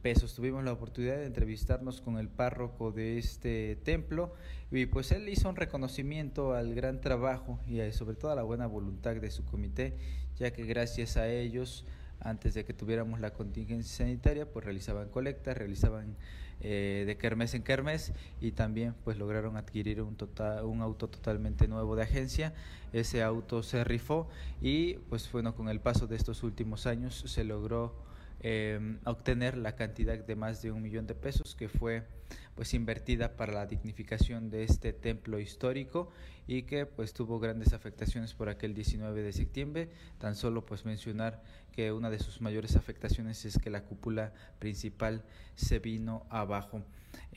[0.01, 0.35] pesos.
[0.35, 4.35] Tuvimos la oportunidad de entrevistarnos con el párroco de este templo
[4.71, 8.67] y pues él hizo un reconocimiento al gran trabajo y sobre todo a la buena
[8.67, 9.97] voluntad de su comité,
[10.37, 11.87] ya que gracias a ellos
[12.21, 16.17] antes de que tuviéramos la contingencia sanitaria, pues realizaban colectas, realizaban
[16.63, 21.69] eh, de kermes en kermes y también pues lograron adquirir un, total, un auto totalmente
[21.69, 22.53] nuevo de agencia.
[22.93, 24.29] Ese auto se rifó
[24.61, 27.95] y pues bueno, con el paso de estos últimos años se logró
[28.41, 32.07] eh, obtener la cantidad de más de un millón de pesos que fue
[32.55, 36.11] pues invertida para la dignificación de este templo histórico
[36.47, 39.89] y que pues tuvo grandes afectaciones por aquel 19 de septiembre.
[40.19, 45.25] Tan solo pues mencionar que una de sus mayores afectaciones es que la cúpula principal
[45.55, 46.83] se vino abajo.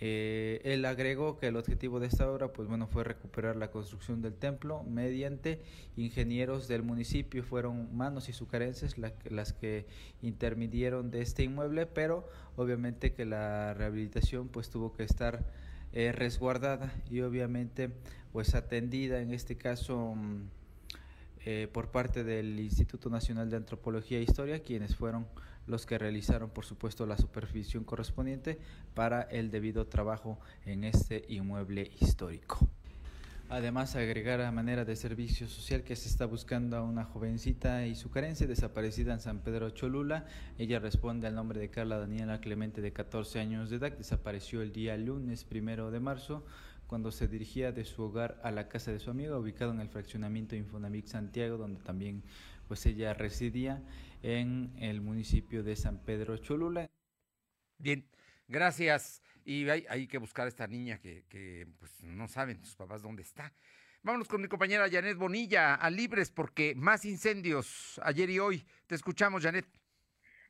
[0.05, 4.21] Eh, él agregó que el objetivo de esta obra pues bueno fue recuperar la construcción
[4.21, 5.61] del templo mediante
[5.95, 7.41] ingenieros del municipio.
[7.41, 9.85] Fueron manos y sucarenses las que
[10.21, 12.27] intermidieron de este inmueble pero
[12.57, 15.45] obviamente que la rehabilitación pues tuvo que estar
[15.93, 17.89] eh, resguardada y obviamente
[18.33, 20.49] pues atendida en este caso mm,
[21.45, 25.27] eh, por parte del Instituto Nacional de Antropología e Historia, quienes fueron
[25.67, 28.59] los que realizaron, por supuesto, la supervisión correspondiente
[28.93, 32.67] para el debido trabajo en este inmueble histórico.
[33.49, 37.93] Además, agregar a manera de servicio social que se está buscando a una jovencita y
[37.93, 40.25] su carencia desaparecida en San Pedro Cholula.
[40.57, 43.91] Ella responde al nombre de Carla Daniela Clemente, de 14 años de edad.
[43.91, 46.43] Desapareció el día lunes primero de marzo
[46.87, 49.89] cuando se dirigía de su hogar a la casa de su amiga, ubicado en el
[49.89, 52.23] fraccionamiento Infonavit Santiago, donde también
[52.67, 53.81] pues ella residía
[54.23, 56.89] en el municipio de San Pedro Cholula.
[57.77, 58.09] Bien,
[58.47, 59.21] gracias.
[59.45, 63.21] Y hay, que buscar a esta niña que, que pues, no saben sus papás dónde
[63.21, 63.53] está.
[64.01, 68.65] Vámonos con mi compañera Janet Bonilla a Libres porque más incendios ayer y hoy.
[68.87, 69.82] Te escuchamos, Janet.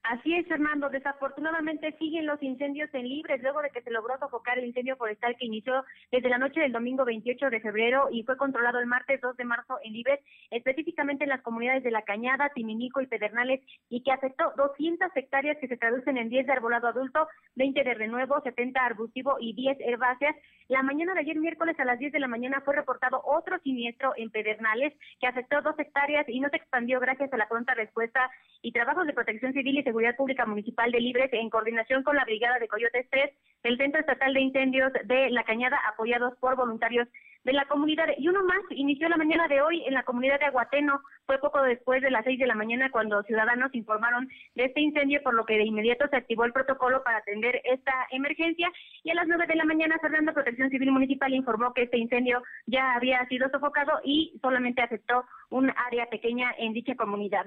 [0.04, 0.90] Así es, Fernando.
[0.90, 5.38] Desafortunadamente siguen los incendios en libres luego de que se logró sofocar el incendio forestal
[5.38, 9.22] que inició desde la noche del domingo 28 de febrero y fue controlado el martes
[9.22, 10.20] 2 de marzo en libres,
[10.52, 15.58] específicamente en las comunidades de La Cañada, Timinico y Pedernales, y que afectó 200 hectáreas
[15.60, 19.78] que se traducen en 10 de arbolado adulto, 20 de renuevo, 70 arbustivo y 10
[19.80, 20.36] herbáceas.
[20.68, 24.14] La mañana de ayer, miércoles a las 10 de la mañana, fue reportado otro siniestro
[24.18, 28.30] en Pedernales que afectó 2 hectáreas y no se expandió gracias a la pronta respuesta
[28.62, 32.26] y trabajos de protección civil y Seguridad Pública Municipal de Libres en coordinación con la
[32.26, 33.30] Brigada de Coyotes 3,
[33.62, 37.08] el Centro Estatal de Incendios de La Cañada, apoyados por voluntarios
[37.44, 38.08] de la comunidad.
[38.18, 41.00] Y uno más inició la mañana de hoy en la comunidad de Aguateno.
[41.28, 45.22] Fue poco después de las seis de la mañana cuando ciudadanos informaron de este incendio,
[45.22, 48.72] por lo que de inmediato se activó el protocolo para atender esta emergencia.
[49.04, 52.42] Y a las nueve de la mañana, Fernando Protección Civil Municipal informó que este incendio
[52.66, 57.46] ya había sido sofocado y solamente afectó un área pequeña en dicha comunidad.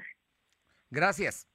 [0.93, 1.49] Gracias.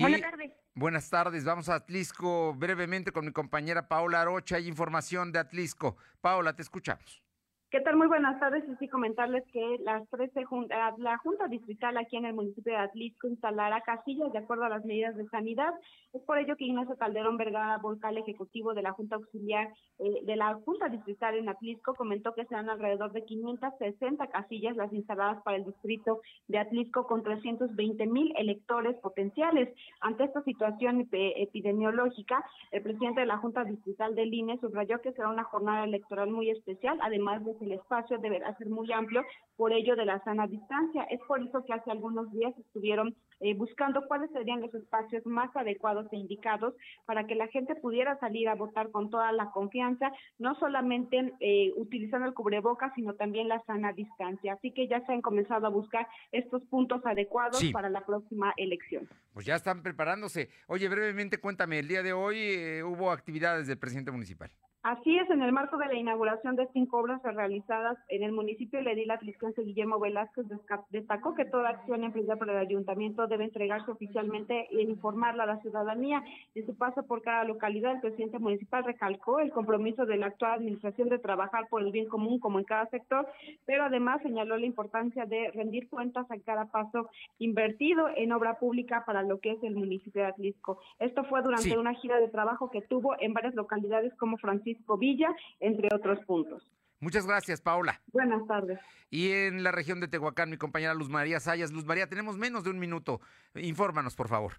[0.00, 0.52] Buenas tardes.
[0.74, 1.44] Buenas tardes.
[1.44, 4.56] Vamos a Atlisco brevemente con mi compañera Paula Arocha.
[4.56, 5.96] Hay información de Atlisco.
[6.20, 7.25] Paula, te escuchamos.
[7.68, 7.96] ¿Qué tal?
[7.96, 8.62] Muy buenas tardes.
[8.68, 12.78] Y sí, comentarles que las 13 junta, la Junta Distrital aquí en el municipio de
[12.78, 15.74] Atlisco instalará casillas de acuerdo a las medidas de sanidad.
[16.12, 20.36] Es por ello que Ignacio Calderón Vergara, vocal ejecutivo de la Junta Auxiliar eh, de
[20.36, 25.56] la Junta Distrital en Atlisco, comentó que serán alrededor de 560 casillas las instaladas para
[25.56, 29.74] el distrito de Atlisco con 320 mil electores potenciales.
[30.00, 35.30] Ante esta situación epidemiológica, el presidente de la Junta Distrital del INE subrayó que será
[35.30, 39.24] una jornada electoral muy especial, además de que el espacio deberá ser muy amplio,
[39.56, 41.04] por ello de la sana distancia.
[41.04, 45.54] Es por eso que hace algunos días estuvieron eh, buscando cuáles serían los espacios más
[45.54, 50.10] adecuados e indicados para que la gente pudiera salir a votar con toda la confianza,
[50.38, 54.54] no solamente eh, utilizando el cubrebocas, sino también la sana distancia.
[54.54, 59.08] Así que ya se han comenzado a buscar estos puntos adecuados para la próxima elección.
[59.32, 60.48] Pues ya están preparándose.
[60.66, 64.50] Oye, brevemente cuéntame, el día de hoy eh, hubo actividades del presidente municipal.
[64.86, 68.78] Así es, en el marco de la inauguración de cinco obras realizadas en el municipio,
[68.78, 70.46] el edil atlisquense Guillermo Velázquez
[70.90, 75.60] destacó que toda acción emprendida por el ayuntamiento debe entregarse oficialmente e informarla a la
[75.60, 76.22] ciudadanía.
[76.54, 80.52] En su paso por cada localidad, el presidente municipal recalcó el compromiso de la actual
[80.52, 83.26] administración de trabajar por el bien común como en cada sector,
[83.64, 87.10] pero además señaló la importancia de rendir cuentas a cada paso
[87.40, 90.78] invertido en obra pública para lo que es el municipio de Atlisco.
[91.00, 95.28] Esto fue durante una gira de trabajo que tuvo en varias localidades como Francisco Villa,
[95.60, 96.62] entre otros puntos.
[97.00, 98.00] Muchas gracias, Paula.
[98.12, 98.78] Buenas tardes.
[99.10, 101.70] Y en la región de Tehuacán, mi compañera Luz María Sayas.
[101.70, 103.20] Luz María, tenemos menos de un minuto.
[103.54, 104.54] Infórmanos, por favor.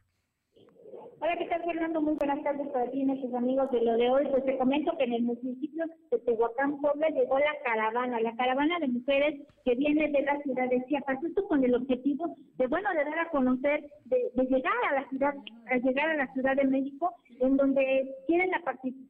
[1.19, 1.99] Hola, ¿qué tal, Fernando?
[1.99, 4.27] Muy buenas tardes para ti y nuestros amigos de lo de hoy.
[4.29, 8.77] Pues te comento que en el municipio de Tehuacán, Puebla, llegó la caravana, la caravana
[8.79, 12.89] de mujeres que viene de la ciudad de Chiapas, esto con el objetivo de, bueno,
[12.91, 15.33] de dar a conocer, de, llegar a la ciudad,
[15.71, 18.61] a llegar a la Ciudad de México, en donde quieren la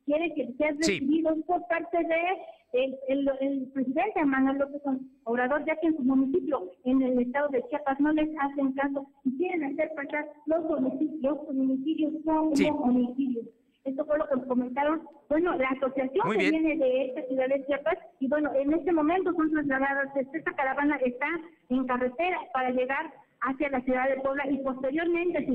[0.06, 2.22] quieren que sean recibidos por parte de
[2.74, 2.98] el,
[3.40, 4.82] el, presidente Manuel López
[5.24, 9.08] Obrador, ya que en su municipio, en el estado de Chiapas, no les hacen caso
[9.24, 12.52] y quieren hacer pasar los domicilios, los domicilios como
[12.84, 13.46] homicidios.
[13.86, 17.98] Esto fue lo que comentaron, bueno, la asociación que viene de esta ciudad de Chiapas,
[18.20, 21.28] y bueno, en este momento son trasladadas, esta caravana está
[21.70, 25.48] en carretera para llegar hacia la ciudad de Puebla y posteriormente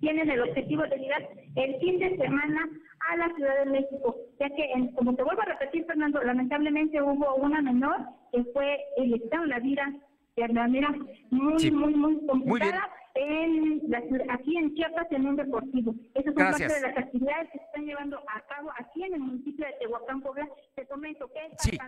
[0.00, 2.68] tienen el objetivo de llegar el fin de semana
[3.10, 7.34] a la Ciudad de México, ya que, como te vuelvo a repetir, Fernando, lamentablemente hubo
[7.36, 7.96] una menor
[8.32, 9.92] que fue el estado de la vida
[10.36, 10.94] de manera
[11.30, 13.98] muy, muy, muy complicada en la,
[14.30, 15.94] aquí en Chiapas en un deportivo.
[16.14, 19.20] Esas son parte de las actividades que se están llevando a cabo aquí en el
[19.20, 20.48] municipio de Tehuacán, Puebla.
[20.76, 21.40] Te comento que...
[21.58, 21.78] Sí.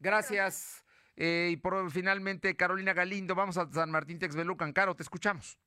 [0.00, 0.84] Gracias.
[1.16, 4.72] Eh, y por finalmente, Carolina Galindo, vamos a San Martín Texbelucan.
[4.72, 5.58] Caro, te escuchamos.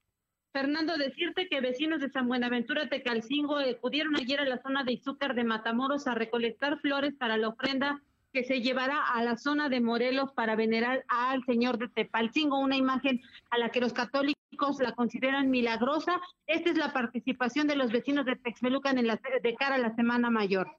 [0.57, 5.35] Fernando, decirte que vecinos de San Buenaventura Tecalcingo acudieron ayer a la zona de Izúcar
[5.35, 8.01] de Matamoros a recolectar flores para la ofrenda
[8.33, 12.75] que se llevará a la zona de Morelos para venerar al Señor de Tepalcingo, una
[12.75, 16.19] imagen a la que los católicos la consideran milagrosa.
[16.47, 19.93] Esta es la participación de los vecinos de Texmelucan en la, de cara a la
[19.93, 20.71] Semana Mayor.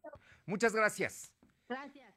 [0.44, 1.32] Muchas gracias.
[1.68, 2.07] Gracias.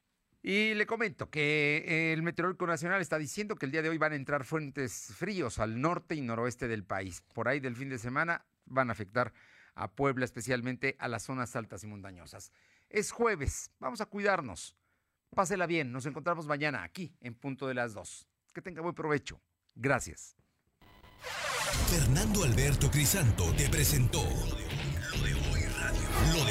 [0.43, 4.13] Y le comento que el Meteorológico Nacional está diciendo que el día de hoy van
[4.13, 7.21] a entrar fuentes fríos al norte y noroeste del país.
[7.33, 9.33] Por ahí del fin de semana van a afectar
[9.75, 12.51] a Puebla, especialmente a las zonas altas y montañosas.
[12.89, 14.75] Es jueves, vamos a cuidarnos.
[15.35, 18.27] Pásela bien, nos encontramos mañana aquí en punto de las dos.
[18.53, 19.39] Que tenga buen provecho.
[19.75, 20.35] Gracias.
[21.87, 24.23] Fernando Alberto Crisanto te presentó.
[24.23, 26.50] Lo de Hoy Radio.